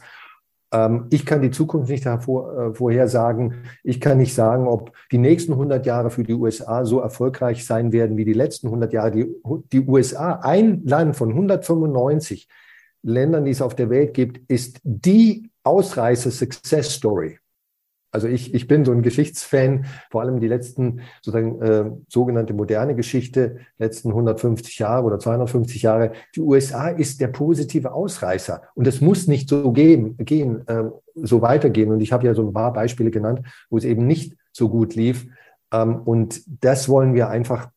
Ähm, 0.73 1.07
ich 1.09 1.25
kann 1.25 1.41
die 1.41 1.51
Zukunft 1.51 1.89
nicht 1.89 2.05
hervor, 2.05 2.57
äh, 2.57 2.73
vorhersagen. 2.73 3.65
Ich 3.83 3.99
kann 4.01 4.17
nicht 4.17 4.33
sagen, 4.33 4.67
ob 4.67 4.93
die 5.11 5.17
nächsten 5.17 5.53
100 5.53 5.85
Jahre 5.85 6.09
für 6.09 6.23
die 6.23 6.33
USA 6.33 6.85
so 6.85 6.99
erfolgreich 6.99 7.65
sein 7.65 7.91
werden 7.91 8.17
wie 8.17 8.25
die 8.25 8.33
letzten 8.33 8.67
100 8.67 8.93
Jahre. 8.93 9.11
Die, 9.11 9.27
die 9.71 9.81
USA, 9.81 10.39
ein 10.41 10.83
Land 10.85 11.15
von 11.15 11.29
195 11.29 12.47
Ländern, 13.03 13.45
die 13.45 13.51
es 13.51 13.61
auf 13.61 13.75
der 13.75 13.89
Welt 13.89 14.13
gibt, 14.13 14.49
ist 14.49 14.79
die 14.83 15.49
Ausreißer-Success-Story. 15.63 17.40
Also 18.11 18.27
ich, 18.27 18.53
ich 18.53 18.67
bin 18.67 18.83
so 18.83 18.91
ein 18.91 19.01
Geschichtsfan, 19.01 19.85
vor 20.09 20.21
allem 20.21 20.39
die 20.39 20.47
letzten 20.47 21.01
sozusagen 21.21 21.61
äh, 21.61 21.91
sogenannte 22.09 22.53
moderne 22.53 22.95
Geschichte, 22.95 23.59
letzten 23.77 24.09
150 24.09 24.79
Jahre 24.79 25.05
oder 25.05 25.17
250 25.17 25.81
Jahre. 25.81 26.11
Die 26.35 26.41
USA 26.41 26.89
ist 26.89 27.21
der 27.21 27.29
positive 27.29 27.93
Ausreißer 27.93 28.63
und 28.75 28.85
es 28.85 28.99
muss 28.99 29.27
nicht 29.27 29.47
so 29.47 29.71
gehen, 29.71 30.17
gehen 30.17 30.67
äh, 30.67 30.83
so 31.15 31.41
weitergehen. 31.41 31.91
Und 31.91 32.01
ich 32.01 32.11
habe 32.11 32.25
ja 32.25 32.33
so 32.33 32.45
ein 32.45 32.53
paar 32.53 32.73
Beispiele 32.73 33.11
genannt, 33.11 33.41
wo 33.69 33.77
es 33.77 33.85
eben 33.85 34.05
nicht 34.07 34.35
so 34.51 34.67
gut 34.67 34.95
lief. 34.95 35.27
Ähm, 35.71 36.01
und 36.03 36.41
das 36.63 36.89
wollen 36.89 37.13
wir 37.13 37.29
einfach 37.29 37.69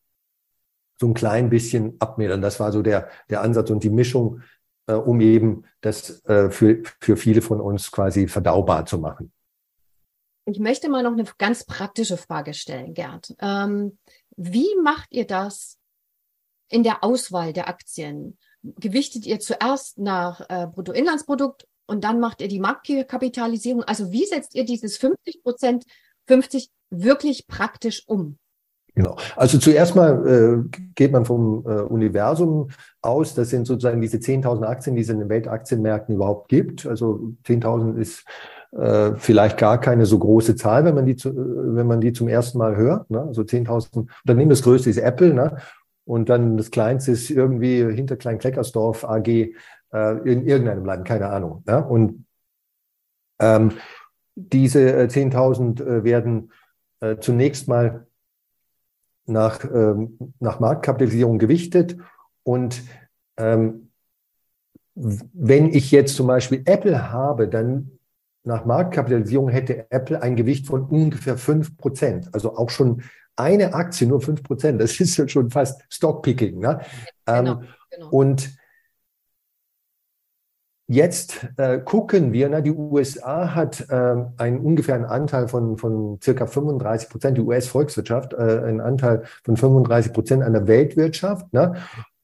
so 0.98 1.06
ein 1.06 1.14
klein 1.14 1.48
bisschen 1.48 1.94
abmildern. 2.00 2.42
Das 2.42 2.58
war 2.58 2.72
so 2.72 2.82
der, 2.82 3.08
der 3.30 3.42
Ansatz 3.42 3.70
und 3.70 3.84
die 3.84 3.90
Mischung 3.90 4.40
äh, 4.86 4.94
um 4.94 5.20
eben 5.20 5.64
das 5.80 6.24
äh, 6.26 6.50
für, 6.50 6.82
für 7.00 7.16
viele 7.16 7.42
von 7.42 7.60
uns 7.60 7.90
quasi 7.90 8.28
verdaubar 8.28 8.86
zu 8.86 8.98
machen. 8.98 9.32
Ich 10.46 10.58
möchte 10.58 10.90
mal 10.90 11.02
noch 11.02 11.12
eine 11.12 11.24
ganz 11.38 11.64
praktische 11.64 12.16
Frage 12.16 12.52
stellen, 12.52 12.92
Gerd. 12.92 13.34
Ähm, 13.40 13.98
wie 14.36 14.68
macht 14.82 15.08
ihr 15.10 15.26
das 15.26 15.78
in 16.68 16.82
der 16.82 17.02
Auswahl 17.02 17.52
der 17.52 17.68
Aktien? 17.68 18.36
Gewichtet 18.62 19.26
ihr 19.26 19.40
zuerst 19.40 19.98
nach 19.98 20.42
äh, 20.48 20.66
Bruttoinlandsprodukt 20.66 21.66
und 21.86 22.04
dann 22.04 22.20
macht 22.20 22.42
ihr 22.42 22.48
die 22.48 22.60
Marktkapitalisierung? 22.60 23.84
Also 23.84 24.12
wie 24.12 24.26
setzt 24.26 24.54
ihr 24.54 24.64
dieses 24.64 24.98
50 24.98 25.42
Prozent 25.42 25.84
50 26.26 26.70
wirklich 26.90 27.46
praktisch 27.46 28.06
um? 28.06 28.38
Genau. 28.94 29.16
Also 29.34 29.58
zuerst 29.58 29.96
mal 29.96 30.26
äh, 30.72 30.78
geht 30.94 31.10
man 31.10 31.24
vom 31.24 31.64
äh, 31.66 31.80
Universum 31.80 32.70
aus. 33.02 33.34
Das 33.34 33.50
sind 33.50 33.66
sozusagen 33.66 34.00
diese 34.00 34.18
10.000 34.18 34.64
Aktien, 34.64 34.94
die 34.94 35.02
es 35.02 35.08
in 35.08 35.18
den 35.18 35.28
Weltaktienmärkten 35.28 36.14
überhaupt 36.14 36.48
gibt. 36.48 36.86
Also 36.86 37.34
10.000 37.44 37.98
ist 37.98 38.24
äh, 38.76 39.12
vielleicht 39.16 39.58
gar 39.58 39.80
keine 39.80 40.06
so 40.06 40.18
große 40.18 40.56
Zahl, 40.56 40.84
wenn 40.84 40.94
man 40.94 41.06
die, 41.06 41.16
zu, 41.16 41.30
äh, 41.30 41.34
wenn 41.76 41.86
man 41.86 42.00
die 42.00 42.12
zum 42.12 42.28
ersten 42.28 42.58
Mal 42.58 42.76
hört. 42.76 43.10
Ne? 43.10 43.20
Also 43.20 43.42
10.000 43.42 44.08
Unternehmen. 44.24 44.50
Das 44.50 44.62
größte 44.62 44.90
ist 44.90 44.98
Apple. 44.98 45.32
Ne? 45.32 45.56
Und 46.04 46.28
dann 46.28 46.56
das 46.56 46.70
kleinste 46.70 47.12
ist 47.12 47.30
irgendwie 47.30 47.84
hinter 47.92 48.16
Klein-Kleckersdorf 48.16 49.04
AG 49.04 49.28
äh, 49.28 49.52
in 50.24 50.46
irgendeinem 50.46 50.84
Land, 50.84 51.06
keine 51.06 51.28
Ahnung. 51.28 51.62
Ne? 51.66 51.84
Und 51.84 52.26
ähm, 53.40 53.72
diese 54.34 54.92
äh, 54.92 55.06
10.000 55.06 55.82
äh, 55.82 56.04
werden 56.04 56.52
äh, 57.00 57.18
zunächst 57.18 57.68
mal 57.68 58.06
nach, 59.26 59.64
ähm, 59.64 60.18
nach 60.40 60.60
Marktkapitalisierung 60.60 61.38
gewichtet. 61.38 61.96
Und 62.42 62.82
ähm, 63.36 63.90
wenn 64.94 65.68
ich 65.68 65.90
jetzt 65.90 66.16
zum 66.16 66.26
Beispiel 66.26 66.62
Apple 66.66 67.10
habe, 67.10 67.48
dann 67.48 67.93
nach 68.44 68.64
Marktkapitalisierung 68.64 69.48
hätte 69.48 69.90
Apple 69.90 70.22
ein 70.22 70.36
Gewicht 70.36 70.66
von 70.66 70.84
ungefähr 70.84 71.36
fünf 71.36 71.76
Prozent. 71.76 72.28
Also 72.32 72.56
auch 72.56 72.70
schon 72.70 73.02
eine 73.36 73.74
Aktie 73.74 74.06
nur 74.06 74.20
fünf 74.20 74.42
Prozent. 74.42 74.80
Das 74.80 75.00
ist 75.00 75.30
schon 75.30 75.50
fast 75.50 75.82
Stockpicking. 75.88 76.58
Ne? 76.58 76.80
Genau, 77.26 77.52
ähm, 77.52 77.68
genau. 77.90 78.08
Und 78.10 78.56
Jetzt 80.86 81.48
äh, 81.56 81.78
gucken 81.78 82.34
wir, 82.34 82.46
na, 82.50 82.60
die 82.60 82.70
USA 82.70 83.54
hat 83.54 83.88
äh, 83.88 84.16
einen 84.36 84.58
ungefähren 84.58 85.06
Anteil 85.06 85.48
von, 85.48 85.78
von 85.78 86.20
circa 86.22 86.46
35 86.46 87.08
Prozent, 87.08 87.38
die 87.38 87.40
US-Volkswirtschaft, 87.40 88.34
äh, 88.34 88.36
einen 88.36 88.82
Anteil 88.82 89.22
von 89.44 89.56
35 89.56 90.12
Prozent 90.12 90.42
an 90.42 90.52
der 90.52 90.66
Weltwirtschaft. 90.66 91.50
Ne? 91.54 91.76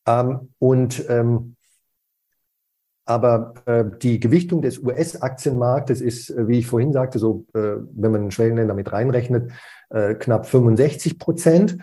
Ähm, 0.06 0.50
und 0.58 1.08
ähm, 1.08 1.56
aber 3.10 3.54
äh, 3.66 3.84
die 4.00 4.20
Gewichtung 4.20 4.62
des 4.62 4.78
US-Aktienmarktes 4.78 6.00
ist, 6.00 6.30
äh, 6.30 6.46
wie 6.46 6.60
ich 6.60 6.68
vorhin 6.68 6.92
sagte, 6.92 7.18
so, 7.18 7.44
äh, 7.54 7.78
wenn 7.92 8.12
man 8.12 8.30
Schwellenländer 8.30 8.72
mit 8.72 8.92
reinrechnet, 8.92 9.50
äh, 9.88 10.14
knapp 10.14 10.46
65 10.46 11.18
Prozent. 11.18 11.78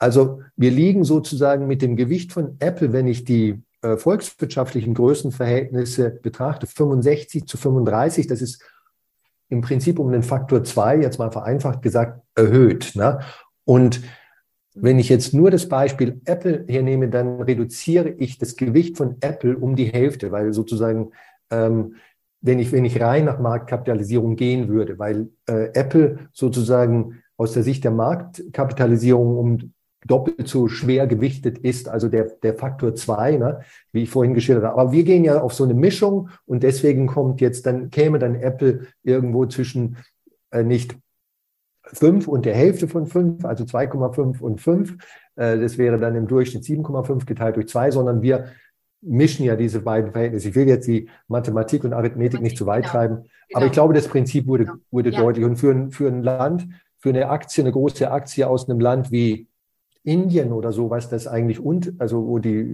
Also 0.00 0.40
wir 0.56 0.72
liegen 0.72 1.04
sozusagen 1.04 1.68
mit 1.68 1.82
dem 1.82 1.94
Gewicht 1.94 2.32
von 2.32 2.56
Apple, 2.58 2.92
wenn 2.92 3.06
ich 3.06 3.22
die 3.22 3.62
äh, 3.82 3.96
volkswirtschaftlichen 3.96 4.94
Größenverhältnisse 4.94 6.10
betrachte, 6.10 6.66
65 6.66 7.46
zu 7.46 7.56
35, 7.58 8.26
das 8.26 8.42
ist 8.42 8.60
im 9.50 9.60
Prinzip 9.60 10.00
um 10.00 10.10
den 10.10 10.24
Faktor 10.24 10.64
zwei, 10.64 10.96
jetzt 10.96 11.20
mal 11.20 11.30
vereinfacht 11.30 11.82
gesagt, 11.82 12.22
erhöht. 12.34 12.96
Ne? 12.96 13.20
Und 13.64 14.00
wenn 14.74 14.98
ich 14.98 15.08
jetzt 15.08 15.34
nur 15.34 15.50
das 15.50 15.68
Beispiel 15.68 16.20
Apple 16.24 16.64
hernehme, 16.66 17.08
dann 17.08 17.42
reduziere 17.42 18.10
ich 18.10 18.38
das 18.38 18.56
Gewicht 18.56 18.96
von 18.96 19.16
Apple 19.20 19.56
um 19.56 19.76
die 19.76 19.92
Hälfte, 19.92 20.32
weil 20.32 20.52
sozusagen, 20.52 21.12
ähm, 21.50 21.96
wenn 22.40 22.58
ich, 22.58 22.72
wenn 22.72 22.84
ich 22.84 23.00
rein 23.00 23.26
nach 23.26 23.38
Marktkapitalisierung 23.38 24.36
gehen 24.36 24.68
würde, 24.68 24.98
weil 24.98 25.28
äh, 25.46 25.70
Apple 25.74 26.28
sozusagen 26.32 27.22
aus 27.36 27.52
der 27.52 27.62
Sicht 27.62 27.84
der 27.84 27.90
Marktkapitalisierung 27.90 29.36
um 29.36 29.72
doppelt 30.06 30.48
so 30.48 30.68
schwer 30.68 31.06
gewichtet 31.06 31.58
ist, 31.58 31.88
also 31.88 32.08
der, 32.08 32.24
der 32.42 32.54
Faktor 32.54 32.94
zwei, 32.94 33.36
ne, 33.36 33.60
wie 33.92 34.02
ich 34.02 34.10
vorhin 34.10 34.34
geschildert 34.34 34.64
habe. 34.64 34.80
Aber 34.80 34.92
wir 34.92 35.04
gehen 35.04 35.24
ja 35.24 35.40
auf 35.40 35.54
so 35.54 35.64
eine 35.64 35.74
Mischung 35.74 36.28
und 36.44 36.62
deswegen 36.62 37.06
kommt 37.06 37.40
jetzt 37.40 37.66
dann, 37.66 37.90
käme 37.90 38.18
dann 38.18 38.34
Apple 38.34 38.86
irgendwo 39.04 39.46
zwischen 39.46 39.96
äh, 40.50 40.64
nicht 40.64 40.96
fünf 41.92 42.28
und 42.28 42.44
der 42.46 42.54
Hälfte 42.54 42.88
von 42.88 43.06
fünf, 43.06 43.44
also 43.44 43.64
2,5 43.64 44.40
und 44.40 44.60
fünf. 44.60 44.96
Äh, 45.36 45.58
das 45.58 45.78
wäre 45.78 45.98
dann 45.98 46.14
im 46.16 46.26
Durchschnitt 46.26 46.64
7,5 46.64 47.26
geteilt 47.26 47.56
durch 47.56 47.68
zwei, 47.68 47.90
sondern 47.90 48.22
wir 48.22 48.46
mischen 49.02 49.44
ja 49.44 49.56
diese 49.56 49.80
beiden 49.80 50.12
Verhältnisse. 50.12 50.48
Ich 50.48 50.54
will 50.54 50.68
jetzt 50.68 50.86
die 50.86 51.08
Mathematik 51.28 51.84
und 51.84 51.92
Arithmetik 51.92 52.40
nicht 52.40 52.56
zu 52.56 52.66
weit 52.66 52.84
genau. 52.84 52.92
treiben, 52.92 53.16
genau. 53.16 53.28
aber 53.54 53.66
ich 53.66 53.72
glaube, 53.72 53.94
das 53.94 54.08
Prinzip 54.08 54.46
wurde, 54.46 54.66
genau. 54.66 54.78
wurde 54.90 55.10
ja. 55.10 55.20
deutlich. 55.20 55.44
Und 55.44 55.56
für 55.56 55.72
ein, 55.72 55.90
für 55.90 56.08
ein 56.08 56.22
Land, 56.22 56.68
für 56.98 57.08
eine 57.08 57.28
Aktie, 57.28 57.64
eine 57.64 57.72
große 57.72 58.10
Aktie 58.10 58.48
aus 58.48 58.68
einem 58.68 58.80
Land 58.80 59.10
wie 59.10 59.48
Indien 60.04 60.52
oder 60.52 60.72
so, 60.72 60.90
was 60.90 61.08
das 61.08 61.26
eigentlich 61.26 61.60
und, 61.60 61.94
also 61.98 62.26
wo 62.26 62.38
die, 62.38 62.64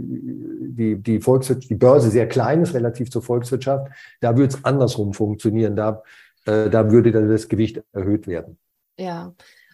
die, 0.71 0.97
die 0.97 1.21
Volkswirtschaft, 1.21 1.71
die 1.71 1.75
Börse 1.75 2.11
sehr 2.11 2.27
klein 2.27 2.63
ist 2.63 2.75
relativ 2.75 3.11
zur 3.11 3.23
Volkswirtschaft, 3.23 3.89
da 4.21 4.37
würde 4.37 4.55
es 4.55 4.65
andersrum 4.65 5.13
funktionieren. 5.13 5.77
Da, 5.77 6.03
äh, 6.47 6.71
da 6.71 6.91
würde 6.91 7.13
dann 7.13 7.29
das 7.29 7.49
Gewicht 7.49 7.83
erhöht 7.93 8.27
werden. 8.27 8.59
Ja, 8.99 9.33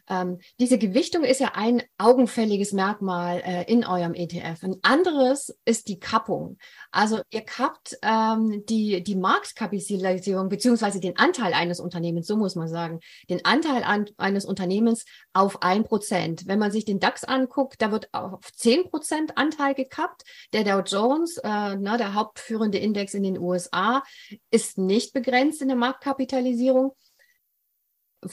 ähm, 0.09 0.39
diese 0.61 0.77
Gewichtung 0.77 1.25
ist 1.25 1.41
ja 1.41 1.53
ein 1.55 1.83
augenfälliges 1.99 2.73
Merkmal 2.73 3.41
äh, 3.45 3.65
in 3.71 3.87
eurem 3.87 4.15
ETF. 4.15 4.63
Ein 4.63 4.77
anderes 4.83 5.57
ist 5.65 5.89
die 5.89 5.99
Kappung. 5.99 6.59
Also 6.91 7.21
ihr 7.31 7.41
kappt 7.41 7.97
ähm, 8.03 8.65
die, 8.69 9.03
die 9.03 9.17
Marktkapitalisierung 9.17 10.49
beziehungsweise 10.49 11.01
den 11.01 11.17
Anteil 11.17 11.55
eines 11.55 11.81
Unternehmens, 11.81 12.27
so 12.27 12.37
muss 12.37 12.55
man 12.55 12.69
sagen, 12.69 13.01
den 13.31 13.45
Anteil 13.45 13.83
an, 13.83 14.07
eines 14.19 14.45
Unternehmens 14.45 15.07
auf 15.33 15.63
ein 15.63 15.85
Prozent. 15.85 16.47
Wenn 16.47 16.59
man 16.59 16.71
sich 16.71 16.85
den 16.85 17.01
DAX 17.01 17.25
anguckt, 17.25 17.81
da 17.81 17.91
wird 17.91 18.13
auf 18.13 18.53
zehn 18.53 18.91
Prozent 18.91 19.39
Anteil 19.39 19.75
gekappt. 19.75 20.23
Der 20.53 20.65
Dow 20.65 20.83
Jones, 20.85 21.39
äh, 21.39 21.77
ne, 21.77 21.97
der 21.97 22.13
hauptführende 22.13 22.79
Index 22.79 23.15
in 23.15 23.23
den 23.23 23.39
USA, 23.39 24.03
ist 24.51 24.77
nicht 24.77 25.15
begrenzt 25.15 25.63
in 25.63 25.69
der 25.69 25.79
Marktkapitalisierung. 25.79 26.93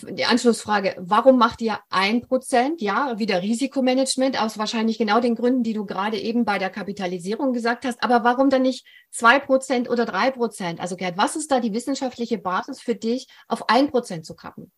Die 0.10 0.26
Anschlussfrage, 0.26 0.96
warum 1.00 1.38
macht 1.38 1.62
ihr 1.62 1.80
ein 1.90 2.22
Prozent? 2.22 2.82
Ja, 2.82 3.18
wieder 3.18 3.42
Risikomanagement 3.42 4.42
aus 4.42 4.58
wahrscheinlich 4.58 4.98
genau 4.98 5.20
den 5.20 5.36
Gründen, 5.36 5.64
die 5.64 5.74
du 5.74 5.86
gerade 5.86 6.18
eben 6.18 6.46
bei 6.46 6.58
der 6.58 6.70
Kapitalisierung 6.70 7.54
gesagt 7.54 7.86
hast. 7.86 8.04
Aber 8.04 8.24
warum 8.24 8.50
dann 8.50 8.62
nicht 8.62 8.86
zwei 9.12 9.40
Prozent 9.40 9.90
oder 9.90 10.06
drei 10.06 10.32
Prozent? 10.32 10.80
Also 10.80 10.96
Gerd, 10.96 11.18
was 11.18 11.36
ist 11.36 11.52
da 11.52 11.60
die 11.60 11.74
wissenschaftliche 11.74 12.38
Basis 12.38 12.80
für 12.80 12.96
dich, 12.96 13.28
auf 13.48 13.70
ein 13.70 13.90
Prozent 13.90 14.26
zu 14.26 14.36
kappen? 14.36 14.72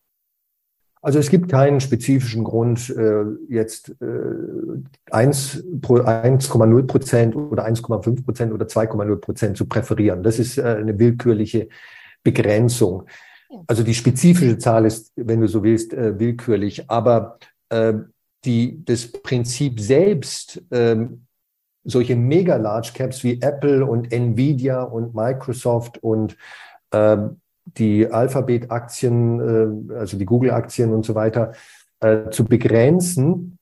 Also 1.02 1.18
es 1.18 1.28
gibt 1.28 1.50
keinen 1.50 1.80
spezifischen 1.80 2.44
Grund, 2.44 2.88
äh, 2.88 3.24
jetzt 3.50 3.90
äh, 4.00 5.12
1,0 5.12 6.86
Prozent 6.86 7.36
oder 7.36 7.66
1,5 7.66 8.24
Prozent 8.24 8.52
oder 8.54 8.64
2,0 8.64 9.16
Prozent 9.16 9.56
zu 9.58 9.66
präferieren. 9.66 10.22
Das 10.22 10.38
ist 10.38 10.56
äh, 10.56 10.62
eine 10.62 10.98
willkürliche 10.98 11.68
Begrenzung. 12.22 13.04
Also 13.66 13.82
die 13.82 13.94
spezifische 13.94 14.58
Zahl 14.58 14.86
ist, 14.86 15.12
wenn 15.16 15.40
du 15.40 15.48
so 15.48 15.62
willst, 15.62 15.92
äh, 15.92 16.18
willkürlich, 16.18 16.90
aber 16.90 17.38
äh, 17.68 17.94
die, 18.44 18.84
das 18.84 19.10
Prinzip 19.10 19.80
selbst, 19.80 20.62
äh, 20.70 21.06
solche 21.84 22.16
mega 22.16 22.56
Large 22.56 22.92
Caps 22.94 23.24
wie 23.24 23.40
Apple 23.40 23.84
und 23.84 24.12
Nvidia 24.12 24.82
und 24.82 25.14
Microsoft 25.14 25.98
und 26.02 26.36
äh, 26.90 27.16
die 27.64 28.10
Alphabet-Aktien, 28.10 29.90
äh, 29.90 29.94
also 29.94 30.18
die 30.18 30.26
Google-Aktien 30.26 30.92
und 30.92 31.04
so 31.04 31.14
weiter, 31.14 31.52
äh, 32.00 32.30
zu 32.30 32.44
begrenzen. 32.44 33.58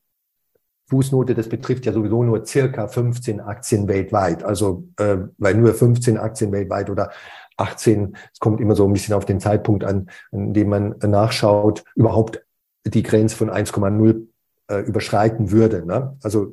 Fußnote, 0.89 1.35
das 1.35 1.49
betrifft 1.49 1.87
ja 1.87 1.93
sowieso 1.93 2.23
nur 2.23 2.45
circa 2.45 2.87
15 2.87 3.41
Aktien 3.41 3.89
weltweit. 3.89 4.45
Also, 4.45 4.85
äh, 4.99 5.19
weil 5.39 5.55
nur 5.55 5.73
15 5.73 6.19
Aktien 6.19 6.53
weltweit 6.53 6.91
oder 6.91 7.11
18, 7.57 8.17
es 8.33 8.39
kommt 8.39 8.61
immer 8.61 8.75
so 8.75 8.87
ein 8.87 8.93
bisschen 8.93 9.15
auf 9.15 9.25
den 9.25 9.41
Zeitpunkt 9.41 9.85
an, 9.85 10.09
an 10.31 10.53
dem 10.53 10.69
man 10.69 10.97
nachschaut, 10.99 11.85
überhaupt 11.95 12.45
die 12.85 13.03
Grenze 13.03 13.37
von 13.37 13.51
1,0 13.51 14.27
äh, 14.69 14.81
überschreiten 14.81 15.51
würde. 15.51 15.87
Ne? 15.87 16.17
Also 16.23 16.53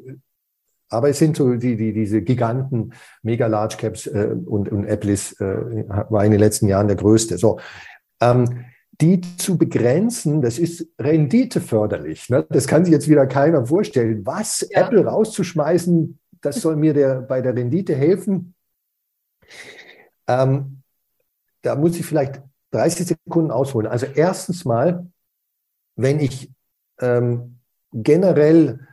aber 0.89 1.09
es 1.09 1.19
sind 1.19 1.37
so 1.37 1.55
die, 1.55 1.75
die, 1.75 1.93
diese 1.93 2.21
Giganten, 2.21 2.93
mega 3.21 3.47
Large 3.47 3.77
Caps 3.77 4.07
äh, 4.07 4.35
und, 4.45 4.69
und 4.69 4.85
Apple 4.85 5.11
ist, 5.11 5.39
äh, 5.39 5.85
war 5.87 6.25
in 6.25 6.31
den 6.31 6.39
letzten 6.39 6.67
Jahren 6.67 6.87
der 6.87 6.97
größte. 6.97 7.37
So, 7.37 7.59
ähm, 8.21 8.65
die 8.99 9.21
zu 9.37 9.57
begrenzen, 9.57 10.41
das 10.41 10.59
ist 10.59 10.87
renditeförderlich. 10.99 12.29
Ne? 12.29 12.45
Das 12.49 12.67
kann 12.67 12.83
sich 12.83 12.91
jetzt 12.91 13.07
wieder 13.07 13.27
keiner 13.27 13.65
vorstellen. 13.65 14.25
Was 14.25 14.67
ja. 14.69 14.81
Apple 14.81 15.05
rauszuschmeißen, 15.05 16.19
das 16.41 16.61
soll 16.61 16.75
mir 16.75 16.93
der, 16.93 17.21
bei 17.21 17.41
der 17.41 17.55
Rendite 17.55 17.95
helfen. 17.95 18.55
Ähm, 20.27 20.78
da 21.61 21.75
muss 21.75 21.97
ich 21.97 22.05
vielleicht 22.05 22.41
30 22.71 23.07
Sekunden 23.07 23.51
ausholen. 23.51 23.87
Also 23.87 24.05
erstens 24.13 24.65
mal, 24.65 25.07
wenn 25.95 26.19
ich 26.19 26.51
ähm, 27.01 27.59
generell 27.93 28.87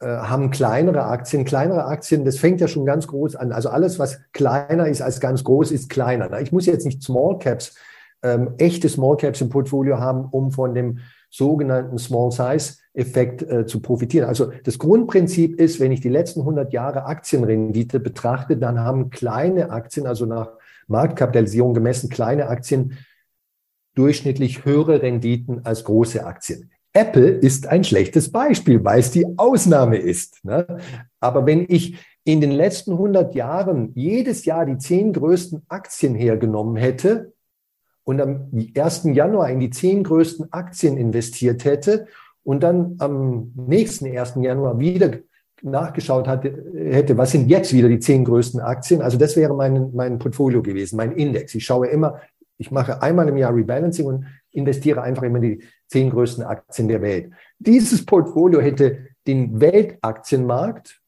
äh, 0.00 0.06
haben 0.06 0.50
kleinere 0.50 1.04
Aktien, 1.04 1.44
kleinere 1.44 1.84
Aktien, 1.84 2.24
das 2.24 2.38
fängt 2.38 2.60
ja 2.60 2.68
schon 2.68 2.86
ganz 2.86 3.06
groß 3.06 3.36
an. 3.36 3.52
Also 3.52 3.68
alles, 3.68 3.98
was 3.98 4.20
kleiner 4.32 4.88
ist 4.88 5.02
als 5.02 5.20
ganz 5.20 5.44
groß, 5.44 5.70
ist 5.72 5.90
kleiner. 5.90 6.40
Ich 6.40 6.52
muss 6.52 6.66
jetzt 6.66 6.86
nicht 6.86 7.02
Small 7.02 7.38
Caps, 7.38 7.74
ähm, 8.22 8.54
echte 8.58 8.88
Small 8.88 9.16
Caps 9.16 9.40
im 9.40 9.48
Portfolio 9.48 9.98
haben, 9.98 10.26
um 10.30 10.50
von 10.50 10.74
dem 10.74 11.00
sogenannten 11.30 11.98
Small 11.98 12.30
Size 12.30 12.78
Effekt 12.94 13.42
äh, 13.42 13.66
zu 13.66 13.80
profitieren. 13.80 14.28
Also 14.28 14.50
das 14.64 14.78
Grundprinzip 14.78 15.60
ist, 15.60 15.78
wenn 15.78 15.92
ich 15.92 16.00
die 16.00 16.08
letzten 16.08 16.40
100 16.40 16.72
Jahre 16.72 17.04
Aktienrendite 17.04 18.00
betrachte, 18.00 18.56
dann 18.56 18.80
haben 18.80 19.10
kleine 19.10 19.70
Aktien, 19.70 20.06
also 20.06 20.26
nach 20.26 20.57
Marktkapitalisierung 20.88 21.74
gemessen, 21.74 22.10
kleine 22.10 22.48
Aktien 22.48 22.98
durchschnittlich 23.94 24.64
höhere 24.64 25.02
Renditen 25.02 25.64
als 25.64 25.84
große 25.84 26.24
Aktien. 26.24 26.70
Apple 26.92 27.28
ist 27.28 27.66
ein 27.66 27.84
schlechtes 27.84 28.32
Beispiel, 28.32 28.82
weil 28.84 29.00
es 29.00 29.10
die 29.10 29.26
Ausnahme 29.36 29.98
ist. 29.98 30.44
Ne? 30.44 30.66
Aber 31.20 31.46
wenn 31.46 31.66
ich 31.68 31.96
in 32.24 32.40
den 32.40 32.50
letzten 32.50 32.92
100 32.92 33.34
Jahren 33.34 33.92
jedes 33.94 34.44
Jahr 34.44 34.66
die 34.66 34.78
zehn 34.78 35.12
größten 35.12 35.62
Aktien 35.68 36.14
hergenommen 36.14 36.76
hätte 36.76 37.32
und 38.04 38.20
am 38.20 38.50
1. 38.76 39.04
Januar 39.12 39.50
in 39.50 39.60
die 39.60 39.70
zehn 39.70 40.02
größten 40.02 40.52
Aktien 40.52 40.96
investiert 40.96 41.64
hätte 41.64 42.06
und 42.42 42.62
dann 42.62 42.96
am 42.98 43.52
nächsten 43.54 44.06
1. 44.06 44.34
Januar 44.40 44.78
wieder 44.78 45.10
nachgeschaut 45.62 46.28
hatte, 46.28 46.64
hätte, 46.74 47.16
was 47.18 47.32
sind 47.32 47.48
jetzt 47.48 47.72
wieder 47.72 47.88
die 47.88 47.98
zehn 47.98 48.24
größten 48.24 48.60
Aktien? 48.60 49.02
Also 49.02 49.18
das 49.18 49.36
wäre 49.36 49.54
mein, 49.54 49.94
mein 49.94 50.18
Portfolio 50.18 50.62
gewesen, 50.62 50.96
mein 50.96 51.12
Index. 51.12 51.54
Ich 51.54 51.64
schaue 51.64 51.88
immer, 51.88 52.20
ich 52.56 52.70
mache 52.70 53.02
einmal 53.02 53.28
im 53.28 53.36
Jahr 53.36 53.54
Rebalancing 53.54 54.06
und 54.06 54.26
investiere 54.50 55.02
einfach 55.02 55.22
immer 55.22 55.40
die 55.40 55.62
zehn 55.86 56.10
größten 56.10 56.44
Aktien 56.44 56.88
der 56.88 57.02
Welt. 57.02 57.32
Dieses 57.58 58.04
Portfolio 58.04 58.60
hätte 58.60 59.08
den 59.26 59.60
Weltaktienmarkt, 59.60 61.00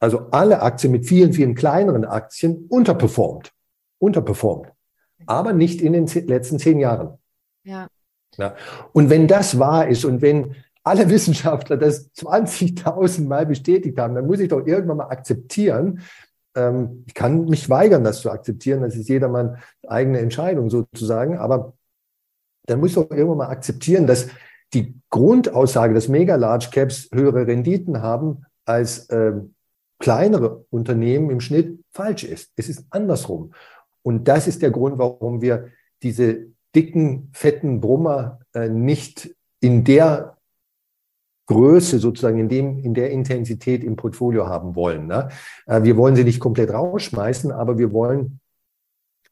also 0.00 0.26
alle 0.30 0.62
Aktien 0.62 0.92
mit 0.92 1.06
vielen, 1.06 1.32
vielen 1.32 1.54
kleineren 1.54 2.04
Aktien, 2.04 2.66
unterperformt. 2.68 3.52
Unterperformt. 3.98 4.72
Aber 5.26 5.52
nicht 5.52 5.80
in 5.80 5.92
den 5.92 6.06
letzten 6.06 6.58
zehn 6.58 6.80
Jahren. 6.80 7.18
Ja. 7.62 7.86
ja. 8.36 8.56
Und 8.92 9.10
wenn 9.10 9.28
das 9.28 9.58
wahr 9.58 9.86
ist 9.86 10.04
und 10.04 10.20
wenn 10.22 10.56
alle 10.84 11.08
Wissenschaftler 11.08 11.76
das 11.76 12.12
20.000 12.14 13.26
Mal 13.26 13.46
bestätigt 13.46 13.98
haben, 13.98 14.14
dann 14.14 14.26
muss 14.26 14.40
ich 14.40 14.48
doch 14.48 14.66
irgendwann 14.66 14.98
mal 14.98 15.08
akzeptieren, 15.08 16.00
ähm, 16.54 17.04
ich 17.06 17.14
kann 17.14 17.46
mich 17.46 17.70
weigern, 17.70 18.04
das 18.04 18.20
zu 18.20 18.30
akzeptieren, 18.30 18.82
das 18.82 18.96
ist 18.96 19.08
jedermann 19.08 19.56
eigene 19.86 20.18
Entscheidung 20.18 20.70
sozusagen, 20.70 21.38
aber 21.38 21.74
dann 22.66 22.80
muss 22.80 22.90
ich 22.90 22.94
doch 22.96 23.10
irgendwann 23.10 23.38
mal 23.38 23.48
akzeptieren, 23.48 24.06
dass 24.06 24.28
die 24.74 24.94
Grundaussage, 25.10 25.94
dass 25.94 26.08
Mega 26.08 26.36
Large 26.36 26.68
Caps 26.72 27.08
höhere 27.12 27.46
Renditen 27.46 28.02
haben 28.02 28.44
als 28.64 29.08
äh, 29.10 29.32
kleinere 29.98 30.64
Unternehmen 30.70 31.30
im 31.30 31.40
Schnitt 31.40 31.80
falsch 31.90 32.24
ist. 32.24 32.52
Es 32.56 32.68
ist 32.68 32.86
andersrum. 32.90 33.52
Und 34.02 34.26
das 34.28 34.48
ist 34.48 34.62
der 34.62 34.70
Grund, 34.70 34.98
warum 34.98 35.42
wir 35.42 35.68
diese 36.02 36.46
dicken, 36.74 37.28
fetten 37.32 37.80
Brummer 37.80 38.40
äh, 38.54 38.68
nicht 38.68 39.34
in 39.60 39.84
der 39.84 40.36
Größe 41.46 41.98
sozusagen 41.98 42.38
in 42.38 42.48
dem, 42.48 42.78
in 42.78 42.94
der 42.94 43.10
Intensität 43.10 43.82
im 43.82 43.96
Portfolio 43.96 44.48
haben 44.48 44.74
wollen. 44.74 45.06
Ne? 45.06 45.28
Äh, 45.66 45.82
wir 45.82 45.96
wollen 45.96 46.16
sie 46.16 46.24
nicht 46.24 46.40
komplett 46.40 46.72
rausschmeißen, 46.72 47.52
aber 47.52 47.78
wir 47.78 47.92
wollen 47.92 48.40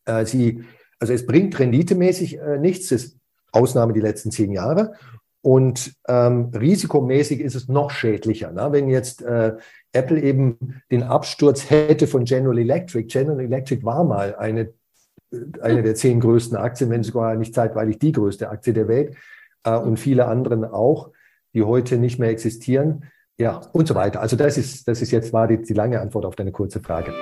äh, 0.07 0.25
sie, 0.25 0.65
also 0.99 1.13
es 1.13 1.27
bringt 1.27 1.59
renditemäßig 1.59 2.39
äh, 2.39 2.59
nichts, 2.59 2.91
ist 2.91 3.17
Ausnahme 3.53 3.93
die 3.93 4.01
letzten 4.01 4.31
zehn 4.31 4.53
Jahre. 4.53 4.95
Und 5.43 5.95
ähm, 6.07 6.51
risikomäßig 6.55 7.41
ist 7.41 7.55
es 7.55 7.69
noch 7.69 7.91
schädlicher. 7.91 8.53
Ne? 8.53 8.69
Wenn 8.73 8.89
jetzt 8.89 9.23
äh, 9.23 9.57
Apple 9.93 10.21
eben 10.21 10.83
den 10.91 11.03
Absturz 11.03 11.71
hätte 11.71 12.07
von 12.07 12.25
General 12.25 12.59
Electric. 12.59 13.07
General 13.07 13.41
Electric 13.41 13.85
war 13.85 14.05
mal 14.05 14.37
eine, 14.37 14.73
eine 15.61 15.83
der 15.83 15.95
zehn 15.95 16.21
größten 16.21 16.57
Aktien, 16.57 16.91
wenn 16.91 17.03
sogar 17.03 17.35
nicht 17.37 17.55
zeitweilig 17.55 17.99
die 17.99 18.13
größte 18.13 18.51
Aktie 18.51 18.73
der 18.73 18.87
Welt 18.87 19.17
äh, 19.65 19.77
und 19.77 19.99
viele 19.99 20.27
anderen 20.27 20.65
auch 20.65 21.11
die 21.55 21.63
heute 21.63 21.97
nicht 21.97 22.19
mehr 22.19 22.31
existieren. 22.31 23.05
Ja, 23.39 23.61
und 23.73 23.89
so 23.89 23.95
weiter. 23.95 24.21
Also 24.21 24.37
das 24.37 24.59
ist, 24.59 24.87
das 24.87 25.01
ist 25.01 25.11
jetzt 25.11 25.33
war 25.33 25.49
die, 25.49 25.63
die 25.63 25.73
lange 25.73 26.01
Antwort 26.01 26.27
auf 26.27 26.37
deine 26.37 26.53
kurze 26.53 26.81
Frage. 26.81 27.15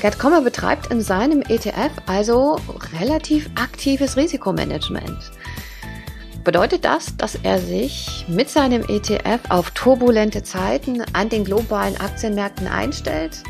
Gerd 0.00 0.18
Kommer 0.18 0.42
betreibt 0.42 0.92
in 0.92 1.00
seinem 1.00 1.42
ETF 1.42 1.90
also 2.06 2.58
relativ 3.00 3.50
aktives 3.56 4.16
Risikomanagement. 4.16 5.32
Bedeutet 6.44 6.84
das, 6.84 7.16
dass 7.16 7.34
er 7.34 7.58
sich 7.58 8.24
mit 8.28 8.48
seinem 8.48 8.82
ETF 8.88 9.40
auf 9.50 9.72
turbulente 9.72 10.42
Zeiten 10.44 11.02
an 11.12 11.28
den 11.28 11.44
globalen 11.44 11.96
Aktienmärkten 12.00 12.68
einstellt? 12.68 13.42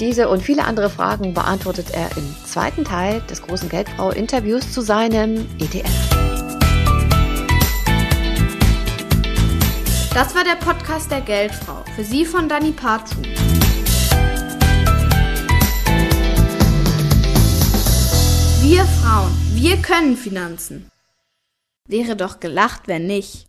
Diese 0.00 0.28
und 0.28 0.42
viele 0.42 0.64
andere 0.64 0.90
Fragen 0.90 1.34
beantwortet 1.34 1.90
er 1.92 2.16
im 2.16 2.34
zweiten 2.44 2.84
Teil 2.84 3.20
des 3.30 3.42
großen 3.42 3.68
Geldfrau-Interviews 3.68 4.72
zu 4.72 4.80
seinem 4.80 5.46
ETF. 5.58 6.12
Das 10.14 10.34
war 10.34 10.44
der 10.44 10.56
Podcast 10.56 11.10
der 11.10 11.22
Geldfrau, 11.22 11.84
für 11.94 12.04
Sie 12.04 12.24
von 12.26 12.48
Dani 12.48 12.72
Pazu. 12.72 13.16
Wir 18.60 18.84
Frauen, 18.84 19.32
wir 19.54 19.76
können 19.78 20.16
Finanzen. 20.16 20.90
Wäre 21.88 22.14
doch 22.16 22.40
gelacht, 22.40 22.88
wenn 22.88 23.06
nicht. 23.06 23.46